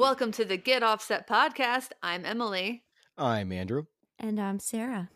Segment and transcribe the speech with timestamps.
[0.00, 1.90] Welcome to the Get Offset podcast.
[2.02, 2.84] I'm Emily.
[3.18, 3.84] I'm Andrew.
[4.18, 5.10] And I'm Sarah.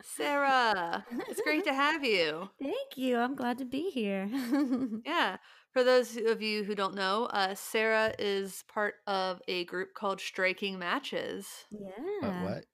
[0.00, 2.50] Sarah, it's great to have you.
[2.62, 3.18] Thank you.
[3.18, 4.30] I'm glad to be here.
[5.04, 5.38] yeah.
[5.72, 10.20] For those of you who don't know, uh, Sarah is part of a group called
[10.20, 11.48] Striking Matches.
[11.72, 12.44] Yeah.
[12.44, 12.64] what?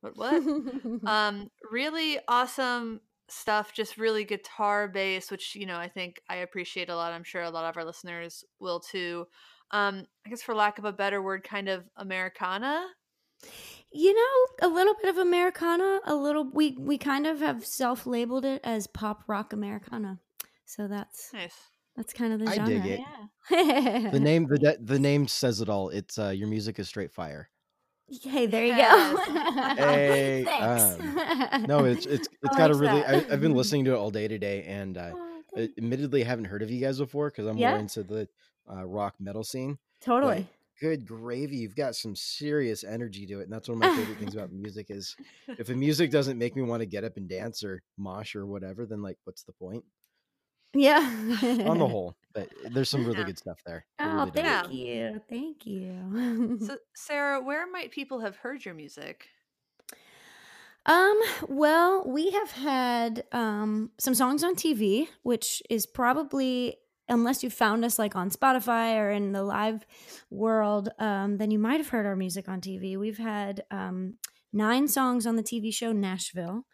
[0.00, 0.16] What?
[0.16, 1.04] What?
[1.08, 3.72] um, really awesome stuff.
[3.72, 7.12] Just really guitar based, which you know I think I appreciate a lot.
[7.12, 9.28] I'm sure a lot of our listeners will too.
[9.70, 12.86] Um, I guess for lack of a better word, kind of Americana
[13.92, 18.44] you know, a little bit of Americana, a little we we kind of have self-labeled
[18.44, 20.18] it as pop rock Americana.
[20.64, 21.54] So that's nice.
[21.96, 22.74] That's kind of the I genre.
[22.74, 23.00] dig it.
[23.50, 24.10] Yeah.
[24.10, 25.88] The name the de- the name says it all.
[25.90, 27.48] It's uh your music is straight fire.
[28.22, 29.26] Hey, there you Yes.
[29.26, 29.32] go.
[29.76, 31.66] Hey, Thanks.
[31.68, 33.00] No, it's it's I it's got a really.
[33.00, 33.08] that.
[33.30, 35.42] I, I've been listening to it all day today, and uh, Oh,
[35.78, 37.70] admittedly haven't heard of you guys before because I'm Yeah?
[37.70, 38.28] more into the
[38.70, 39.78] uh, rock metal scene.
[40.00, 40.48] totally.
[40.80, 44.18] Good gravy, you've got some serious energy to it, and that's one of my favorite
[44.18, 44.90] things about music.
[44.90, 45.16] Is
[45.56, 48.46] if the music doesn't make me want to get up and dance or mosh or
[48.46, 49.84] whatever, then like, what's the point?
[50.74, 51.00] Yeah.
[51.64, 53.26] On the whole, but there's some really Yeah.
[53.26, 53.86] good stuff there.
[54.02, 54.60] I Oh, really dig it.
[54.60, 55.20] thank you.
[55.28, 56.12] Thank you.
[56.58, 59.28] So, Sarah, where might people have heard your music?
[60.84, 66.76] Um, well, we have had um some songs on TV, which is probably
[67.08, 69.86] unless you found us like on Spotify or in the live
[70.30, 72.96] world, um, then you might have heard our music on TV.
[72.98, 74.14] We've had um
[74.52, 76.64] nine songs on the TV show Nashville.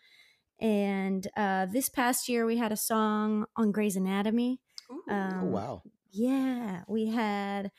[0.61, 4.61] And uh this past year we had a song on Grey's Anatomy.
[4.91, 5.03] Ooh.
[5.09, 5.83] Oh Um, wow!
[6.11, 7.71] Yeah, we had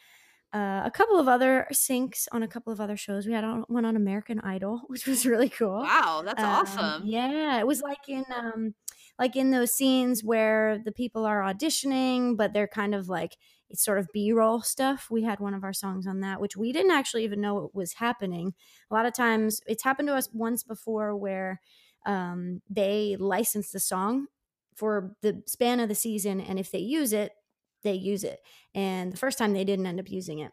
[0.54, 3.26] uh, a couple of other syncs on a couple of other shows.
[3.26, 5.82] We had on- one on American Idol, which was really cool.
[5.82, 7.04] wow, that's Um, awesome.
[7.06, 8.76] Yeah, it was like in um
[9.20, 13.38] like in those scenes where the people are auditioning, but they're kind of like
[13.70, 15.08] it's sort of B-roll stuff.
[15.12, 17.72] We had one of our songs on that, which we didn't actually even know it
[17.76, 18.54] was happening.
[18.90, 21.60] A lot of times it's happened to us once before where
[22.06, 24.28] um they license the song
[24.76, 27.32] for the span of the season and if they use it,
[27.84, 28.40] they use it.
[28.74, 30.52] And the first time they didn't end up using it.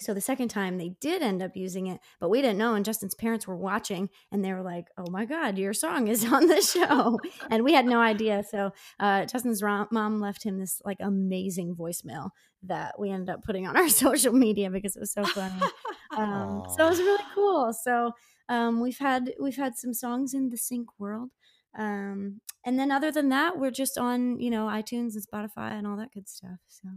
[0.00, 2.74] So the second time they did end up using it, but we didn't know.
[2.74, 6.24] And Justin's parents were watching and they were like, oh my God, your song is
[6.32, 7.18] on the show.
[7.50, 8.42] and we had no idea.
[8.48, 12.30] So uh, Justin's mom left him this like amazing voicemail
[12.64, 15.60] that we ended up putting on our social media because it was so funny.
[16.16, 17.72] um, so it was really cool.
[17.72, 18.12] So
[18.48, 21.30] um, we've had we've had some songs in the sync world.
[21.76, 25.86] Um, and then other than that, we're just on, you know, iTunes and Spotify and
[25.86, 26.58] all that good stuff.
[26.68, 26.88] So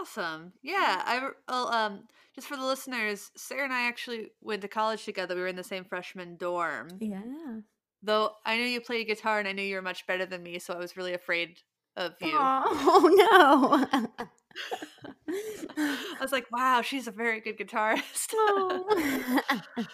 [0.00, 0.52] Awesome.
[0.62, 2.04] Yeah, I well, um
[2.34, 5.34] just for the listeners, Sarah and I actually went to college together.
[5.34, 6.88] We were in the same freshman dorm.
[7.00, 7.60] yeah.
[8.02, 10.58] Though I knew you played guitar and I knew you were much better than me,
[10.58, 11.58] so I was really afraid
[11.96, 12.32] of you.
[12.36, 14.26] Oh no.
[15.76, 19.64] I was like, "Wow, she's a very good guitarist." Oh.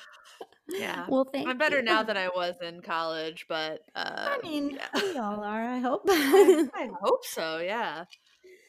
[0.78, 1.06] yeah.
[1.08, 1.82] well, thank I'm better you.
[1.82, 4.88] now than I was in college, but uh I mean, yeah.
[5.02, 5.62] we all are.
[5.64, 6.02] I hope.
[6.08, 8.04] I hope so, yeah.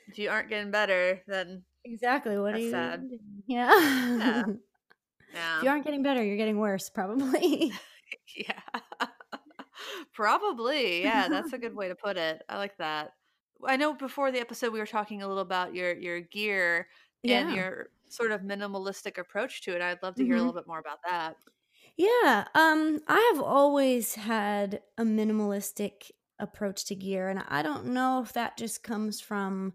[0.08, 2.38] If you aren't getting better, then exactly.
[2.38, 2.72] What are you?
[2.72, 3.02] sad.
[3.08, 3.20] doing?
[3.48, 3.70] Yeah.
[3.72, 4.44] Yeah.
[5.58, 7.72] if you aren't getting better, you're getting worse, probably.
[8.36, 8.60] Yeah.
[10.14, 11.02] Probably.
[11.04, 12.42] Yeah, that's a good way to put it.
[12.50, 13.14] I like that.
[13.66, 16.88] I know before the episode we were talking a little about your your gear
[17.24, 19.82] and your sort of minimalistic approach to it.
[19.82, 20.46] I'd love to hear a Mhm.
[20.48, 21.36] little bit more about that.
[21.98, 28.22] Yeah, um, I have always had a minimalistic approach to gear, and I don't know
[28.24, 29.74] if that just comes from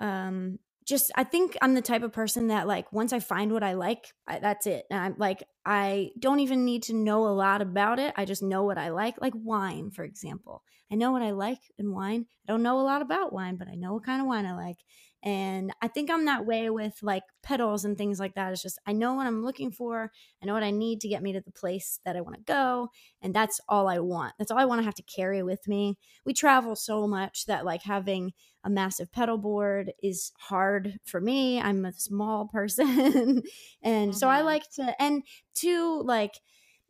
[0.00, 3.62] um just I think I'm the type of person that like once I find what
[3.62, 4.86] I like, I, that's it.
[4.90, 8.12] And I'm like I don't even need to know a lot about it.
[8.16, 10.64] I just know what I like, like wine, for example.
[10.90, 12.26] I know what I like in wine.
[12.48, 14.56] I don't know a lot about wine, but I know what kind of wine I
[14.56, 14.78] like.
[15.22, 18.52] And I think I'm that way with like pedals and things like that.
[18.52, 20.10] It's just I know what I'm looking for.
[20.42, 22.42] I know what I need to get me to the place that I want to
[22.42, 22.88] go.
[23.20, 24.34] And that's all I want.
[24.38, 25.98] That's all I want to have to carry with me.
[26.24, 28.32] We travel so much that like having
[28.64, 31.60] a massive pedal board is hard for me.
[31.60, 33.42] I'm a small person.
[33.82, 34.42] and so I Mhm.
[34.42, 35.22] like to, and
[35.60, 36.34] two, like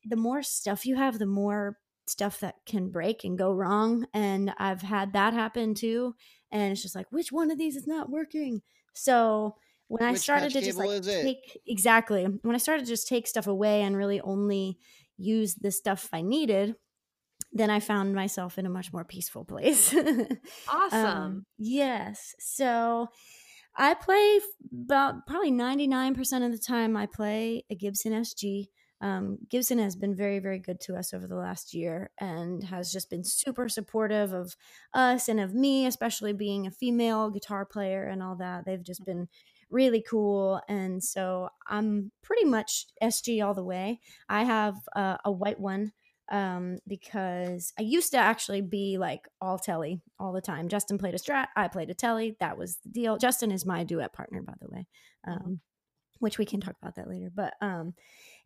[0.04, 4.06] the more stuff you have, the more stuff that can break and go wrong.
[4.12, 6.14] And I've had that happen too.
[6.50, 8.62] And it's just like, which one of these is not working?
[8.94, 9.56] So
[9.88, 13.46] when I started to just like take exactly when I started to just take stuff
[13.46, 14.78] away and really only
[15.16, 16.76] use the stuff I needed,
[17.52, 19.94] then I found myself in a much more peaceful place.
[20.68, 21.06] Awesome.
[21.06, 22.34] Um, yes.
[22.38, 23.08] So
[23.76, 24.40] I play
[24.72, 28.66] about probably 99% of the time I play a Gibson SG.
[29.02, 32.92] Um, Gibson has been very, very good to us over the last year and has
[32.92, 34.54] just been super supportive of
[34.92, 38.66] us and of me, especially being a female guitar player and all that.
[38.66, 39.28] They've just been
[39.70, 40.60] really cool.
[40.68, 44.00] And so I'm pretty much SG all the way.
[44.28, 45.92] I have uh, a white one
[46.30, 50.68] um, because I used to actually be like all telly all the time.
[50.68, 52.36] Justin played a strat, I played a telly.
[52.40, 53.18] That was the deal.
[53.18, 54.86] Justin is my duet partner, by the way,
[55.26, 55.60] um,
[56.20, 57.30] which we can talk about that later.
[57.34, 57.94] But um,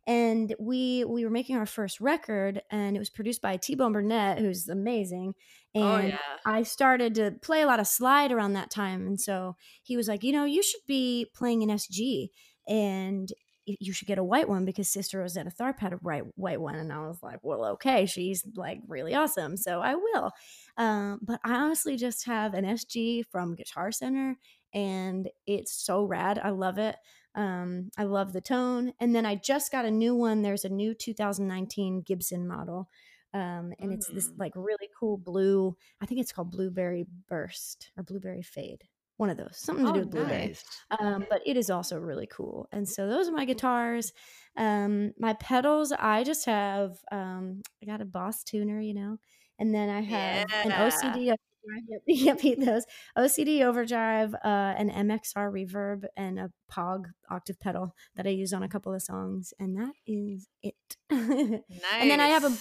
[0.07, 3.93] and we we were making our first record, and it was produced by T Bone
[3.93, 5.33] Burnett, who's amazing.
[5.73, 6.17] And Oh yeah.
[6.45, 10.07] I started to play a lot of slide around that time, and so he was
[10.07, 12.29] like, you know, you should be playing an SG,
[12.67, 13.31] and
[13.65, 16.75] you should get a white one because Sister Rosetta Tharpe had a bright white one,
[16.75, 20.31] and I was like, well, okay, she's like really awesome, so I will.
[20.77, 24.37] Um, but I honestly just have an SG from Guitar Center,
[24.73, 26.39] and it's so rad.
[26.43, 26.95] I love it.
[27.33, 30.41] Um, I love the tone, and then I just got a new one.
[30.41, 32.89] There's a new 2019 Gibson model.
[33.33, 34.39] Um, and it's this Mm.
[34.39, 35.75] like really cool blue.
[35.99, 38.85] I think it's called Blueberry Burst or Blueberry Fade.
[39.17, 40.63] One of those, something to do Oh, with blueberry nice.
[40.99, 42.67] um, but it is also really cool.
[42.71, 44.11] And so those are my guitars.
[44.57, 49.17] Um, my pedals, I just have um, I got a Boss tuner, you know,
[49.59, 51.33] and then I have an OCD.
[51.33, 51.37] Overdrive,
[52.07, 52.85] Yep, those
[53.17, 54.37] OCD overdrive, uh,
[54.77, 59.01] an MXR reverb, and a Pog octave pedal that I use on a couple of
[59.01, 60.75] songs, and that is it.
[61.09, 61.61] Nice.
[61.99, 62.51] And then I have a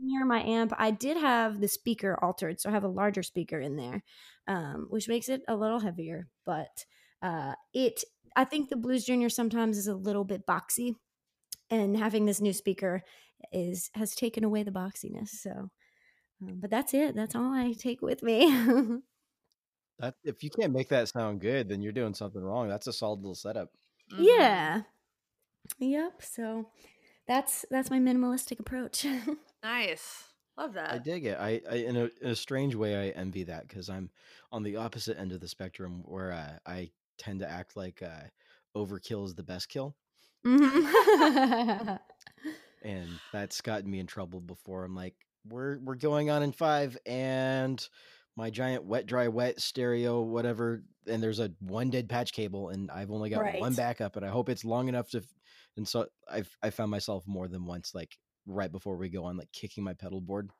[0.00, 0.72] near my amp.
[0.78, 4.02] I did have the speaker altered, so I have a larger speaker in there,
[4.48, 6.28] um, which makes it a little heavier.
[6.46, 6.84] But
[7.22, 8.04] uh, it,
[8.36, 10.94] I think the Blues Junior sometimes is a little bit boxy,
[11.70, 13.02] and having this new speaker
[13.52, 15.28] is has taken away the boxiness.
[15.30, 15.70] So,
[16.42, 17.14] um, but that's it.
[17.16, 18.98] That's all I take with me.
[19.98, 22.68] That if you can't make that sound good, then you're doing something wrong.
[22.68, 23.70] That's a solid little setup.
[24.12, 24.24] Mhm.
[24.24, 24.82] yeah.
[25.78, 26.22] Yep.
[26.22, 26.70] So
[27.26, 29.06] that's that's my minimalistic approach.
[29.62, 30.24] Nice.
[30.56, 30.92] Love that.
[30.94, 31.38] I dig it.
[31.38, 34.10] I, I in a in a strange way, I envy that because I'm
[34.52, 38.28] on the opposite end of the spectrum where uh, I tend to act like uh,
[38.76, 39.96] overkill is the best kill,
[40.44, 41.98] Mhm.
[42.82, 44.84] and that's gotten me in trouble before.
[44.84, 45.14] I'm like,
[45.48, 47.86] we're we're going on in five, and
[48.36, 52.90] my giant wet dry wet stereo whatever, and there's a one dead patch cable, and
[52.90, 55.18] I've only got one backup, and I hope it's long enough to.
[55.18, 55.34] f-
[55.76, 58.18] And so I've I found myself more than once like
[58.50, 60.50] right before we go on like kicking my pedal board.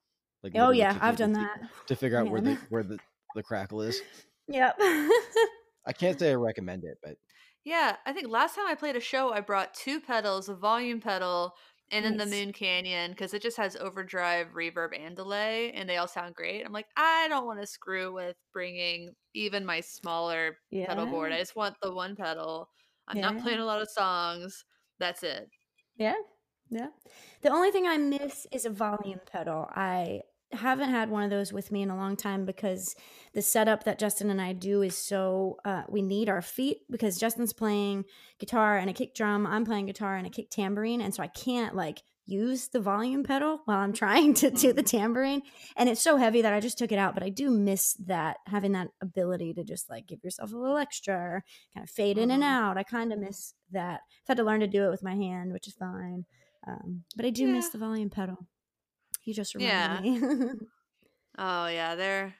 [0.42, 1.60] Like oh yeah, I've done to- that.
[1.88, 2.98] to figure out where the where the
[3.34, 4.00] the crackle is.
[4.48, 4.76] Yep.
[4.80, 7.16] I can't say I recommend it, but
[7.64, 11.00] Yeah, I think last time I played a show, I brought two pedals, a volume
[11.00, 11.54] pedal,
[11.92, 15.96] and then the Moon Canyon because it just has overdrive, reverb, and delay, and they
[15.98, 16.64] all sound great.
[16.64, 21.32] I'm like, I don't want to screw with bringing even my smaller pedal board.
[21.32, 22.68] I just want the one pedal.
[23.08, 23.30] I'm Yeah.
[23.30, 24.64] not playing a lot of songs.
[24.98, 25.48] That's it.
[25.96, 26.14] Yeah.
[26.70, 26.88] Yeah.
[27.42, 29.68] The only thing I miss is a volume pedal.
[29.74, 30.22] I
[30.52, 32.94] haven't had one of those with me in a long time because
[33.34, 37.18] the setup that Justin and I do is so uh, we need our feet because
[37.18, 38.04] Justin's playing
[38.38, 41.28] guitar and a kick drum, I'm playing guitar and a kick tambourine, and so I
[41.28, 45.42] can't like use the volume pedal while I'm trying to do the tambourine,
[45.76, 47.14] and it's so heavy that I just took it out.
[47.14, 50.76] But I do miss that having that ability to just like give yourself a little
[50.78, 51.44] extra, or
[51.74, 52.46] kind of fade in and Mhm.
[52.46, 52.76] out.
[52.78, 54.00] I kind of miss that.
[54.24, 56.24] I've had to learn to do it with my hand, which is fine.
[56.66, 58.46] Um, but I do miss the volume pedal.
[59.24, 60.00] You just Yeah.
[60.00, 60.20] reminded me.
[61.38, 62.34] Oh yeah, there.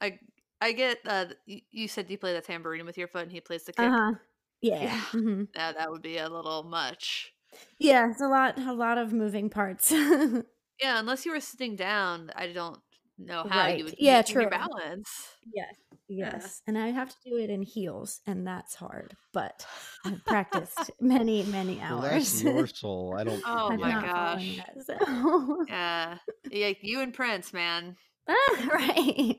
[0.00, 0.18] I
[0.60, 1.00] I get.
[1.06, 3.78] Uh, you said you play the tambourine with your foot, and he plays the kick.
[3.82, 4.14] uh huh.
[4.60, 4.92] Yeah.
[4.92, 5.02] Yeah.
[5.12, 7.32] hmm Yeah, that would be a little much.
[7.78, 8.10] Yeah.
[8.10, 8.58] It's a lot.
[8.58, 9.92] A lot of moving parts.
[10.80, 12.80] Yeah, unless you were sitting down, I don't
[13.18, 13.78] know how Right.
[13.78, 14.50] you would Yeah, maintain your true.
[14.58, 15.10] balance.
[15.52, 15.74] yes.
[16.10, 16.30] Yeah.
[16.32, 16.62] Yes.
[16.66, 19.14] And I have to do it in heels, and that's hard.
[19.34, 19.66] But
[20.06, 22.40] I've practiced many, many well, hours.
[22.40, 23.14] that's your soul.
[23.18, 23.42] I don't.
[23.44, 24.56] Oh I'm my gosh.
[24.56, 25.64] that, so.
[25.68, 26.16] Yeah.
[26.50, 27.96] Yeah, you and Prince, man.
[28.26, 29.38] Ah, right.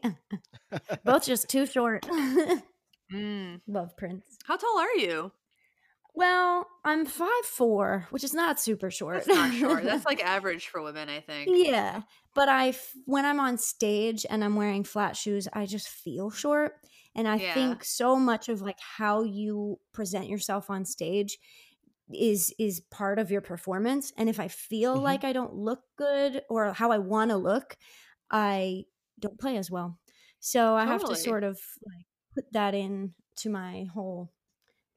[1.03, 2.05] Both just too short.
[3.11, 3.61] Mm.
[3.67, 4.23] Love Prince.
[4.45, 5.31] How tall are you?
[6.19, 9.23] Well, I'm five four, which is not super short.
[9.25, 9.85] That's not short.
[9.85, 11.49] That's like average for women, I think.
[11.51, 12.01] yeah,
[12.35, 12.73] but I
[13.05, 16.73] when I'm on stage and I'm wearing flat shoes, I just feel short,
[17.15, 17.53] and I Yeah.
[17.53, 21.39] think so much of like how you present yourself on stage
[22.13, 24.11] is is part of your performance.
[24.17, 25.03] And if I feel Mhm.
[25.03, 27.77] like I don't look good or how I want to look,
[28.31, 28.85] I
[29.19, 29.99] don't play as well.
[30.39, 34.33] So I have to sort of like put that in to my whole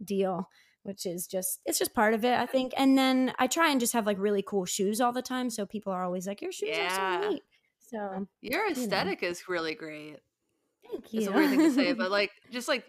[0.04, 0.48] deal
[0.84, 3.80] which is just it's just part of it i think and then i try and
[3.80, 6.52] just have like really cool shoes all the time so people are always like your
[6.52, 7.42] shoes are so neat
[7.78, 8.72] so Your know.
[8.72, 10.16] aesthetic is really great.
[10.90, 12.84] thank you It's a weird thing to say, but like just like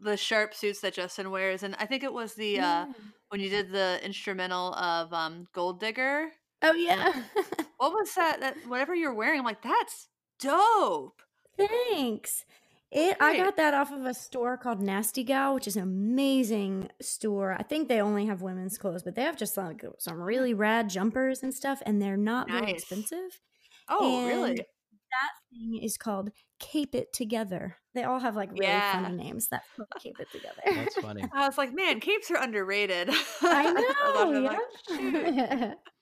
[0.00, 2.86] the sharp suits that Justin wears, and I think it was the uh
[3.28, 6.28] when you did the instrumental of um Gold Digger.
[6.62, 7.12] oh yeah
[7.76, 8.40] What was that?
[8.40, 10.08] That whatever you're wearing, I'm like, that's
[10.40, 11.20] dope.
[11.58, 12.44] thanks
[12.96, 16.90] It, I got that off of a store called Nasty Gal, which is an amazing
[17.02, 17.52] store.
[17.58, 20.88] I think they only have women's clothes, but they have just like some really rad
[20.88, 22.74] jumpers and stuff, and they're not very Nice.
[22.82, 23.40] expensive.
[23.88, 24.54] Oh, And really?
[24.56, 27.76] That thing is called Cape It Together.
[27.94, 29.02] They all have like really Yeah.
[29.02, 29.48] funny names.
[29.48, 30.60] that called Cape It Together.
[30.64, 31.24] That's funny.
[31.34, 33.10] I was like, man, capes are underrated.
[33.42, 34.36] I know.
[34.36, 34.58] I'm like,
[34.88, 35.34] shoot.
[35.34, 35.74] yeah.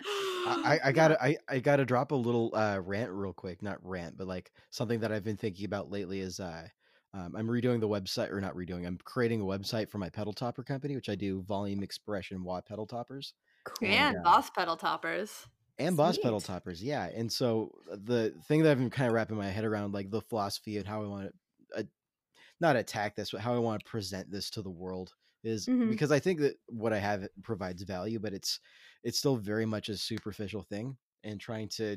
[0.46, 4.16] I, I gotta I, I gotta drop a little uh rant real quick not rant
[4.16, 6.68] but like something that i've been thinking about lately is uh
[7.14, 10.32] um, i'm redoing the website or not redoing i'm creating a website for my pedal
[10.32, 13.34] topper company which i do volume expression wah pedal toppers
[13.64, 13.88] cool.
[13.88, 14.22] and Yeah.
[14.22, 15.46] boss pedal toppers.
[15.78, 19.14] and boss pedal toppers yeah and so uh, the thing that i've been kind of
[19.14, 21.32] wrapping my head around like the philosophy and how i want
[21.72, 21.82] to uh,
[22.60, 25.84] not attack this but how i want to present this to the world is Mhm.
[25.86, 28.60] because i think that what i have provides value but it's
[29.02, 31.96] it's still very much a superficial thing and trying to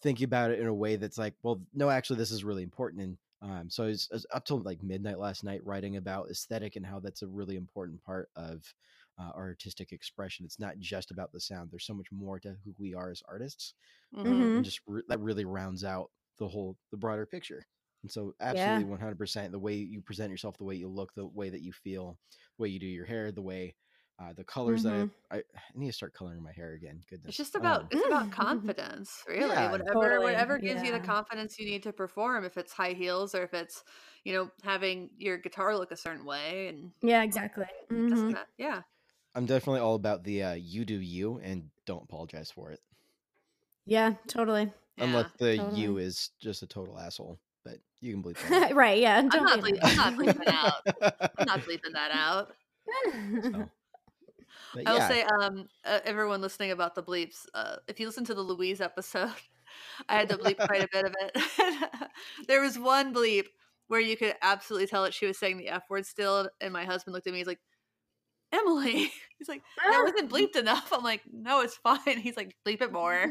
[0.00, 3.02] think about it in a way that's like well no actually this is really important
[3.02, 6.28] and um, so I was, I was up till like midnight last night writing about
[6.30, 8.74] aesthetic and how that's a really important part of
[9.16, 10.44] uh, our artistic expression.
[10.44, 11.70] It's not just about the sound.
[11.70, 13.72] There's so much more to who we are as artists,
[14.12, 14.26] Mhm.
[14.30, 14.54] Mhm.
[14.56, 17.64] and just re- that really rounds out the whole the broader picture.
[18.02, 21.50] And so, absolutely, 100%, the way you present yourself, the way you look, the way
[21.50, 22.18] that you feel,
[22.56, 23.76] the way you do your hair, the way
[24.18, 27.02] uh, the colors that I, I, I need to start coloring my hair again.
[27.08, 29.56] Goodness, It's just about Um, it's about confidence, really.
[29.56, 32.44] Yeah, whatever Totally, whatever gives you the confidence you need to perform.
[32.44, 33.84] If it's high heels or if it's
[34.24, 37.66] you know having your guitar look a certain way, and Yeah, exactly.
[37.90, 38.36] Mhm.
[38.36, 38.82] that- yeah,
[39.34, 42.80] I'm definitely all about the uh, you do you and don't apologize for it.
[43.84, 44.72] Yeah, totally.
[44.96, 45.00] yeah.
[45.00, 48.74] Unless the you is just a total asshole, but you can believe that.
[48.74, 49.18] right, yeah.
[49.18, 50.18] I'm Don't not, leave ble- I'm not it.
[50.18, 51.30] bleeping out.
[51.38, 52.52] I'm not bleeping that out.
[53.42, 53.50] So,
[54.74, 58.06] but I will yeah, say, um, uh, everyone listening about the bleeps, uh, if you
[58.06, 59.32] listen to the Louise episode,
[60.08, 62.08] I had to bleep quite a bit of it.
[62.48, 63.46] there was one bleep
[63.88, 66.84] where you could absolutely tell that she was saying the F word still, and my
[66.84, 67.40] husband looked at me.
[67.40, 67.60] He's like,
[68.52, 72.82] "Emily," he's like, "That wasn't bleeped enough." I'm like, "No, it's fine." He's like, "Bleep
[72.82, 73.26] it more."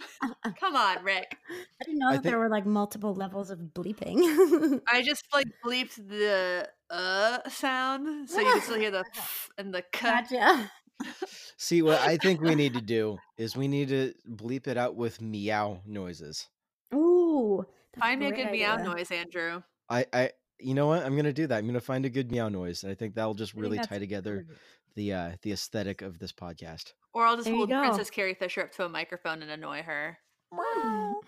[0.60, 1.36] Come on, Rick.
[1.50, 4.80] I didn't know I that there were like multiple levels of bleeping.
[4.88, 9.04] I just like bleeped the uh sound, so you can still hear the
[9.58, 10.28] and the cut.
[10.30, 10.70] gotcha.
[11.56, 14.96] see what I think we need to do is we need to bleep it out
[14.96, 16.48] with meow noises.
[16.94, 17.64] Ooh.
[17.92, 19.62] that's Find me a great good meow noise, Andrew.
[19.88, 21.04] I, I, you know what?
[21.04, 21.58] I'm gonna do that.
[21.58, 24.44] I'm gonna find a good meow noise, and I think that'll just really tie together
[24.46, 24.60] perfect.
[24.94, 26.92] The uh the aesthetic of this podcast.
[27.12, 27.70] Or I'll just There hold.
[27.70, 30.18] Princess Carrie Fisher up to a microphone and annoy her.
[30.52, 31.20] Wow.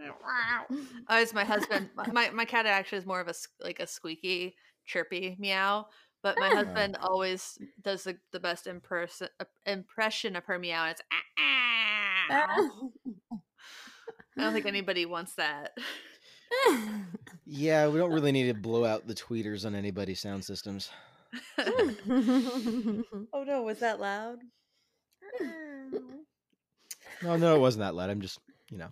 [0.00, 0.06] Oh,
[1.08, 4.56] as my husband, my my cat actually is more of a s- like a squeaky,
[4.86, 5.86] chirpy meow.
[6.22, 6.56] But my Oh.
[6.56, 10.84] husband always does the, the best imperson, uh, impression of her meow.
[10.84, 13.38] And it's "Ah, ah."
[14.38, 15.76] I don't think anybody wants that.
[17.44, 20.90] Yeah, we don't really need to blow out the tweeters on anybody's sound systems.
[23.32, 24.38] oh no, was that loud?
[25.40, 25.92] Mm.
[27.22, 28.10] No, no, it wasn't that loud.
[28.10, 28.38] I'm just,
[28.70, 28.88] you know,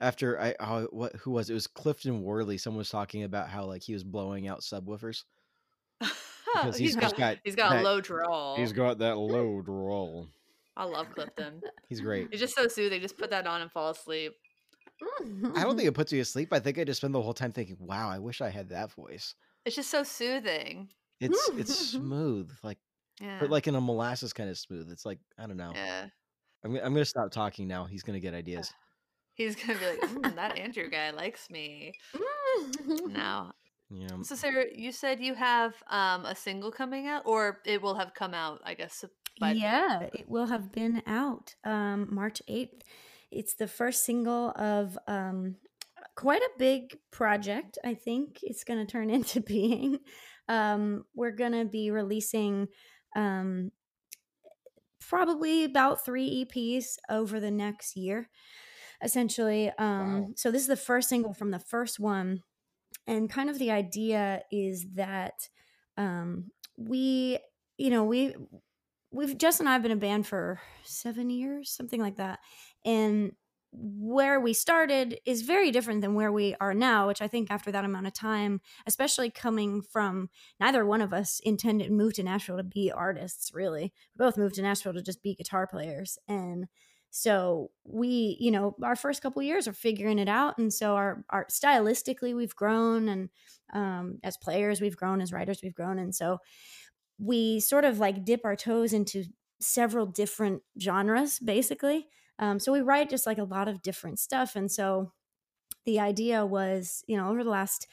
[0.00, 1.52] after I, oh, what, who was it?
[1.52, 2.58] It was Clifton Worley.
[2.58, 5.24] Someone was talking about how like he was blowing out subwoofers
[6.00, 8.56] because he's he's, got got he's got a that- low drawl.
[8.56, 10.28] He's got that low drawl.
[10.76, 11.62] I love Clifton.
[11.88, 12.28] He's great.
[12.30, 13.00] He's just so soothing.
[13.00, 14.34] Just put that on and fall asleep.
[15.54, 16.52] I don't think it puts you to sleep.
[16.52, 18.92] I think I just spend the whole time thinking, "Wow, I wish I had that
[18.92, 20.90] voice." It's just so soothing.
[21.20, 22.78] It's it's smooth, like
[23.20, 23.38] Yeah.
[23.40, 24.90] but like in a molasses kind of smooth.
[24.90, 25.72] It's like I don't know.
[25.74, 26.06] yeah.
[26.64, 27.84] I'm gonna- I'm gonna stop talking now.
[27.84, 28.72] He's gonna get ideas.
[29.34, 31.92] He's gonna be like, "Mm, that Andrew guy likes me.
[33.06, 33.52] Now,
[33.90, 37.80] You know, so Sarah, you said you have um a single coming out, or it
[37.82, 39.04] will have come out, I guess.
[39.38, 42.80] By yeah, it will have been out um, March 8th.
[43.30, 45.56] It's the first single of um,
[46.14, 49.98] quite a big project, I think it's going to turn into being.
[50.48, 52.68] Um, we're going to be releasing
[53.14, 53.72] um,
[55.00, 58.28] probably about three EPs over the next year,
[59.02, 59.70] essentially.
[59.78, 60.28] Um, Wow.
[60.36, 62.42] So, this is the first single from the first one.
[63.06, 65.48] And kind of the idea is that
[65.96, 67.38] um, we,
[67.78, 68.34] you know, we
[69.12, 72.40] we've Jess and I have been a band for seven years, something like that.
[72.84, 73.32] And
[73.72, 77.70] where we started is very different than where we are now, which I think after
[77.72, 82.56] that amount of time, especially coming from neither one of us intended move to Nashville
[82.56, 83.92] to be artists, really.
[84.14, 86.18] We both moved to Nashville to just be guitar players.
[86.28, 86.66] And
[87.10, 90.58] so we, you know, our first couple years are figuring it out.
[90.58, 93.28] And so our, our stylistically we've grown and
[93.72, 95.98] um, as players we've grown, as writers we've grown.
[95.98, 96.38] And so
[97.18, 99.24] we sort of like dip our toes into
[99.60, 102.06] several different genres basically
[102.38, 105.12] um, so we write just like a lot of different stuff and so
[105.86, 107.86] the idea was, you know, over the last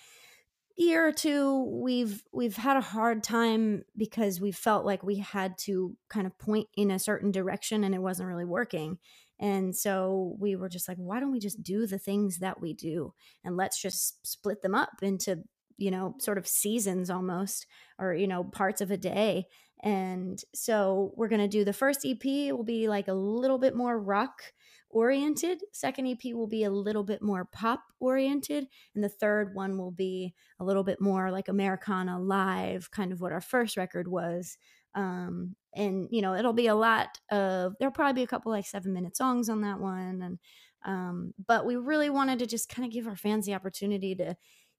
[0.75, 5.55] year or two we've we've had a hard time because we felt like we had
[5.55, 8.97] to kind of point in a certain direction and it wasn't really working.
[9.39, 12.73] And so we were just like why don't we just do the things that we
[12.73, 15.43] do and let's just split them up into
[15.77, 17.67] you know sort of seasons almost
[17.99, 19.45] or you know parts of a day
[19.83, 23.75] and so we're going to do the first ep will be like a little bit
[23.75, 24.41] more rock
[24.89, 25.59] oriented.
[25.73, 28.67] Second EP will be a little bit more pop oriented.
[28.95, 33.19] And the third one will be a little bit more like Americana live, kind of
[33.19, 34.57] what our first record was.
[34.95, 38.67] Um, and, you know, it'll be a lot of, there'll probably be a couple like
[38.67, 40.21] seven minute songs on that one.
[40.21, 40.39] And,
[40.85, 44.35] um, but we really wanted to just kind of give our fans the opportunity to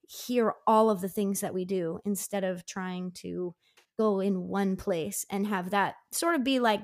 [0.09, 3.55] hear all of the things that we do instead of trying to
[3.99, 6.83] go in one place and have that sort of be like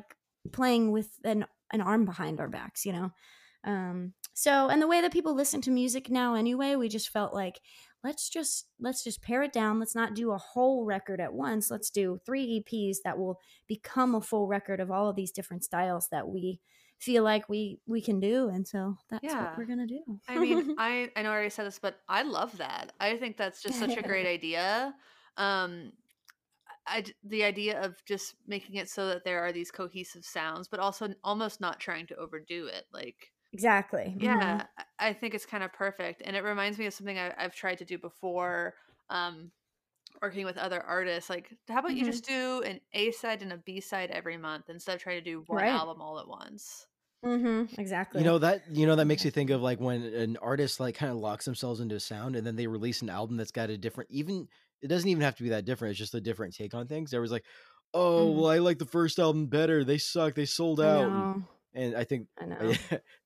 [0.52, 3.10] playing with an an arm behind our backs, you know?
[3.64, 7.34] Um, so, and the way that people listen to music now anyway, we just felt
[7.34, 7.60] like,
[8.02, 9.78] let's just let's just pare it down.
[9.78, 11.70] Let's not do a whole record at once.
[11.70, 13.38] Let's do three eps that will
[13.68, 16.60] become a full record of all of these different styles that we
[16.98, 18.48] feel like we we can do.
[18.48, 19.44] And so that's yeah.
[19.44, 20.02] what we're gonna do.
[20.28, 22.92] I mean i i know i already said this but i love that.
[23.00, 24.94] I think that's just such a great idea.
[25.36, 25.92] Um
[26.86, 30.80] I, the idea of just making it so that there are these cohesive sounds, but
[30.80, 32.84] also almost not trying to overdo it.
[32.92, 34.82] Like exactly, yeah, mm-hmm.
[34.98, 37.78] I think it's kind of perfect, and it reminds me of something I, have tried
[37.78, 38.74] to do before.
[39.08, 39.50] Um,
[40.22, 41.98] working with other artists, like how about mm-hmm.
[41.98, 45.18] you just do an A side and a B side every month instead of trying
[45.18, 45.72] to do one right.
[45.72, 46.86] album all at once.
[47.24, 48.22] Mm-hmm, exactly.
[48.22, 50.94] You know that you know that makes you think of like when an artist like
[50.94, 53.68] kind of locks themselves into a sound and then they release an album that's got
[53.68, 54.48] a different even
[54.82, 55.90] it doesn't even have to be that different.
[55.90, 57.10] It's just a different take on things.
[57.10, 57.44] There was like,
[57.94, 58.34] oh mm.
[58.34, 59.84] well, I like the first album better.
[59.84, 60.34] They suck.
[60.34, 61.10] They sold out.
[61.10, 61.44] And,
[61.74, 62.72] and, I think I know.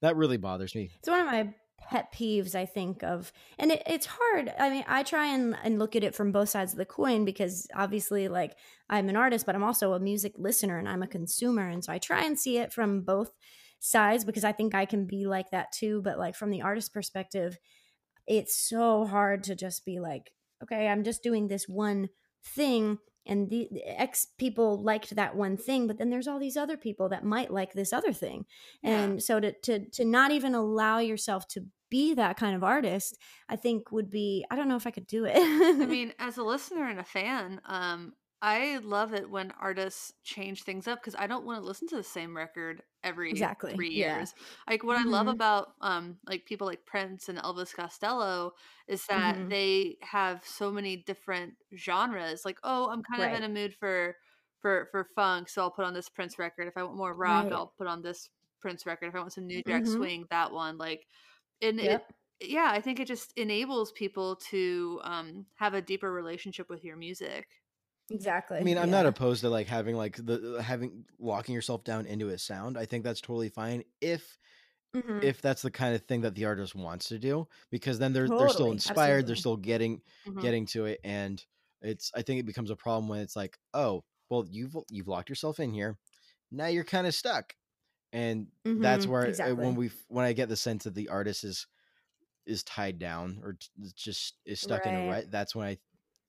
[0.02, 0.90] that really bothers me.
[0.98, 2.54] It's one of my pet peeves.
[2.54, 4.52] I think of, and it, it's hard.
[4.58, 7.24] I mean, I try and and look at it from both sides of the coin
[7.24, 8.56] because obviously, like
[8.88, 11.92] I'm an artist, but I'm also a music listener and I'm a consumer, and so
[11.92, 13.32] I try and see it from both
[13.80, 16.00] sides because I think I can be like that too.
[16.02, 17.58] But like from the artist perspective,
[18.26, 20.30] it's so hard to just be like
[20.62, 22.08] okay, I'm just doing this one
[22.44, 26.56] thing and the, the, X people liked that one thing, but then there's all these
[26.56, 28.44] other people that might like this other thing.
[28.82, 29.00] Yeah.
[29.00, 33.16] And so to, to to not even allow yourself to be that kind of artist,
[33.48, 35.36] I think would be I don't know if I could do it.
[35.36, 38.12] I mean, as a listener and a fan, um,
[38.46, 41.96] I love it when artists change things up because I don't want to listen to
[41.96, 43.72] the same record every exactly.
[43.72, 44.34] three years.
[44.36, 44.44] Yeah.
[44.68, 45.08] Like what mm-hmm.
[45.08, 45.34] I love mm-hmm.
[45.36, 48.52] about um like people like Prince and Elvis Costello
[48.86, 49.48] is that mm-hmm.
[49.48, 52.44] they have so many different genres.
[52.44, 53.32] Like, oh, I'm kind right.
[53.32, 54.14] of in a mood for
[54.60, 56.68] for for funk, so I'll put on this Prince record.
[56.68, 57.52] If I want more rock, right.
[57.54, 58.28] I'll put on this
[58.60, 59.08] Prince record.
[59.08, 59.94] If I want some New Jack mm-hmm.
[59.94, 60.76] Swing, that one.
[60.76, 61.06] Like,
[61.62, 62.04] and yep.
[62.10, 66.84] it yeah, I think it just enables people to um have a deeper relationship with
[66.84, 67.46] your music.
[68.10, 68.58] Exactly.
[68.58, 69.02] I mean, I'm yeah.
[69.02, 72.76] not opposed to like having like the having locking yourself down into a sound.
[72.76, 74.36] I think that's totally fine if
[74.94, 75.20] mm-hmm.
[75.22, 78.26] if that's the kind of thing that the artist wants to do because then they're
[78.26, 78.40] totally.
[78.40, 79.26] they're still inspired, Absolutely.
[79.26, 80.40] they're still getting mm-hmm.
[80.40, 81.42] getting to it and
[81.80, 85.28] it's I think it becomes a problem when it's like, "Oh, well you've you've locked
[85.28, 85.96] yourself in here.
[86.50, 87.54] Now you're kind of stuck."
[88.12, 88.80] And mm-hmm.
[88.80, 89.54] that's where exactly.
[89.54, 91.66] when we when I get the sense that the artist is
[92.46, 93.56] is tied down or
[93.94, 94.94] just is stuck right.
[94.94, 95.78] in a rut, that's when I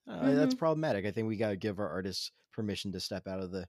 [0.08, 0.36] uh, mm-hmm.
[0.36, 1.06] That's problematic.
[1.06, 3.66] I think we got to give our artists permission to step out of the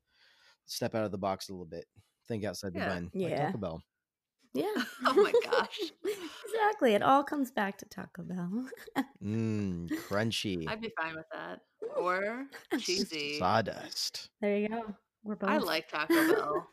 [0.66, 1.86] step out of the box a little bit,
[2.28, 2.88] think outside yeah.
[2.88, 3.28] the bun, yeah.
[3.28, 3.82] like Taco Bell.
[4.56, 4.64] Yeah.
[5.06, 5.78] oh my gosh.
[6.44, 6.94] exactly.
[6.94, 8.66] It all comes back to Taco Bell.
[9.22, 10.68] Mmm, crunchy.
[10.68, 11.60] I'd be fine with that.
[11.96, 12.46] Or
[12.78, 13.38] cheesy.
[13.38, 14.30] Sawdust.
[14.40, 14.94] There you go.
[15.24, 15.50] We're both.
[15.50, 16.68] I like Taco Bell.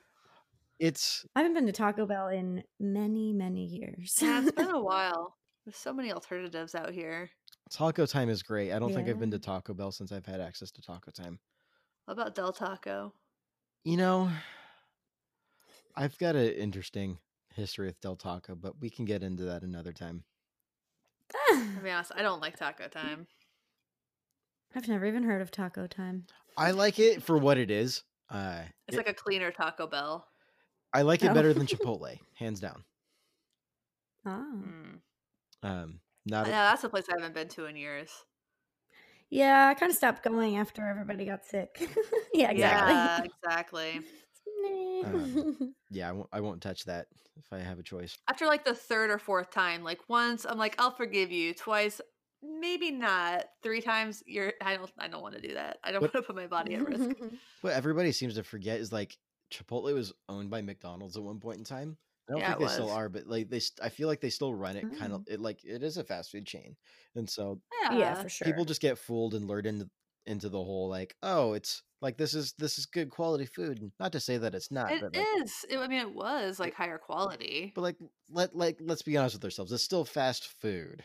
[0.79, 1.25] It's.
[1.35, 4.17] I haven't been to Taco Bell in many, many years.
[4.21, 5.35] yeah, it's been a while.
[5.65, 7.29] There's so many alternatives out here.
[7.69, 8.71] Taco Time is great.
[8.71, 8.95] I don't yeah.
[8.97, 11.39] think I've been to Taco Bell since I've had access to Taco Time.
[12.05, 13.13] What about Del Taco?
[13.85, 14.29] You know,
[15.95, 17.17] I've got an interesting
[17.53, 20.23] history with Del Taco, but we can get into that another time.
[21.49, 23.27] to be honest, I don't like Taco Time.
[24.75, 26.25] I've never even heard of Taco Time.
[26.57, 28.03] I like it for what it is.
[28.29, 30.27] Uh, it's it, like a cleaner Taco Bell.
[30.93, 31.33] I like it oh.
[31.33, 32.83] better than Chipotle, hands down.
[34.25, 34.45] Oh.
[34.55, 34.99] Mm.
[35.63, 36.47] Um, not.
[36.47, 38.09] Yeah, that's a place I haven't been to in years.
[39.29, 41.89] Yeah, I kind of stopped going after everybody got sick.
[42.33, 42.93] yeah, exactly.
[42.93, 44.01] Yeah, exactly.
[45.05, 48.17] um, yeah, I won't, I won't touch that if I have a choice.
[48.29, 51.53] After like the third or fourth time, like once I'm like, I'll forgive you.
[51.53, 51.99] Twice,
[52.43, 53.45] maybe not.
[53.63, 54.53] Three times, you're.
[54.61, 54.91] I don't.
[54.99, 55.77] I don't want to do that.
[55.83, 57.15] I don't want to put my body at risk.
[57.61, 59.17] What everybody seems to forget is like
[59.51, 61.97] Chipotle was owned by McDonald's at one point in time,
[62.29, 64.29] I don't Yeah, think they still are, but like they, st- I feel like they
[64.29, 65.21] still run it kind of.
[65.21, 65.27] Mm.
[65.27, 66.77] It like it is a fast food chain,
[67.15, 68.43] and so Yeah, yeah, for sure.
[68.43, 69.89] people just get fooled and lured into
[70.25, 73.91] into the whole like, oh, it's like this is this is good quality food.
[73.99, 75.65] Not to say that it's not, It but like, is.
[75.69, 77.75] It- I mean, it was like higher quality.
[77.75, 77.97] but like
[78.29, 79.71] let like let's be honest with ourselves.
[79.71, 81.03] It's still fast food.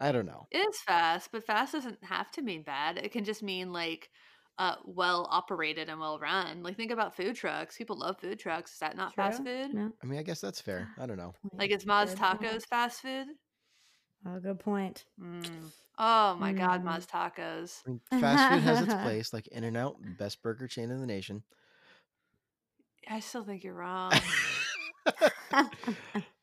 [0.00, 0.48] I don't know.
[0.50, 2.98] It is fast, but fast doesn't have to mean bad.
[2.98, 4.10] It can just mean like
[4.58, 6.62] uh well operated and well run.
[6.62, 7.76] Like think about food trucks.
[7.76, 8.72] People love food trucks.
[8.74, 9.70] Is that not fast food?
[9.74, 9.88] Yeah.
[10.02, 10.88] I mean, I guess that's fair.
[10.98, 11.34] I don't know.
[11.58, 12.40] Like is Mas Good point.
[12.42, 13.26] Tacos fast food?
[14.26, 15.04] Oh, good point.
[15.20, 15.70] Mm.
[15.98, 16.84] Oh my god, Mm.
[16.84, 17.82] Mas Tacos.
[17.86, 21.00] I mean, fast food has its place, like In and Out, best burger chain in
[21.00, 21.42] the nation.
[23.08, 24.12] I still think you're wrong.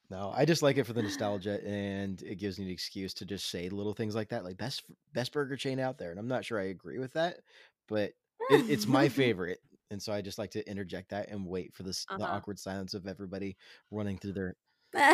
[0.10, 3.26] no, I just like it for the nostalgia, and it gives me an excuse to
[3.26, 6.12] just say little things like that, like best best burger chain out there.
[6.12, 7.40] And I'm not sure I agree with that,
[7.88, 8.12] but
[8.50, 9.60] it, it's my favorite,
[9.92, 12.36] and so I just like to interject that and wait for this the Uh-huh.
[12.36, 13.58] awkward silence of everybody
[13.92, 14.56] running through their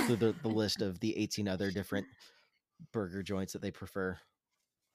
[0.05, 2.05] through the, the list of the 18 other different
[2.93, 4.17] burger joints that they prefer.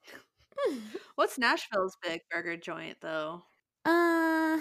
[1.15, 3.43] What's Nashville's big burger joint though?
[3.85, 4.59] uh,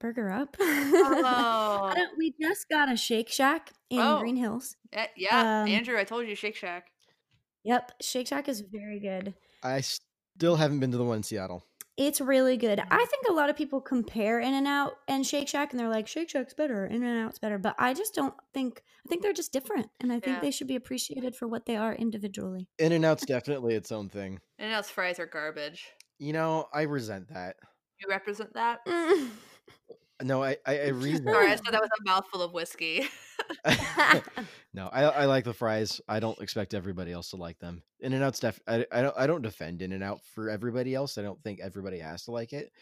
[0.00, 0.56] burger up.
[0.60, 1.94] Oh.
[2.18, 4.18] We just got a Shake Shack in Oh.
[4.20, 4.76] Green Hills.
[4.92, 6.88] Eh, yeah, Um, Andrew, I told you Shake Shack.
[7.64, 9.34] Yep, Shake Shack is very good.
[9.62, 11.64] I still haven't been to the one in Seattle.
[12.06, 12.80] It's really good.
[12.80, 15.88] I think a lot of people compare In and Out and Shake Shack, and they're
[15.88, 17.58] like, Shake Shack's better, In and Out's better.
[17.58, 18.82] But I just don't think.
[19.04, 20.40] I think they're just different, and I think Yeah.
[20.40, 22.68] they should be appreciated for what they are individually.
[22.78, 24.40] In and Out's definitely its own thing.
[24.58, 25.86] In and its fries are garbage.
[26.18, 27.56] You know, I resent that.
[28.00, 28.80] You represent that?
[30.22, 31.28] No, I I, I resent.
[31.28, 33.08] Sorry, I said that with a mouthful of whiskey.
[34.74, 36.00] no, I I like the fries.
[36.08, 37.82] I don't expect everybody else to like them.
[38.00, 38.60] In and Out's def.
[38.66, 41.18] I, I don't I don't defend In and Out for everybody else.
[41.18, 42.72] I don't think everybody has to like it.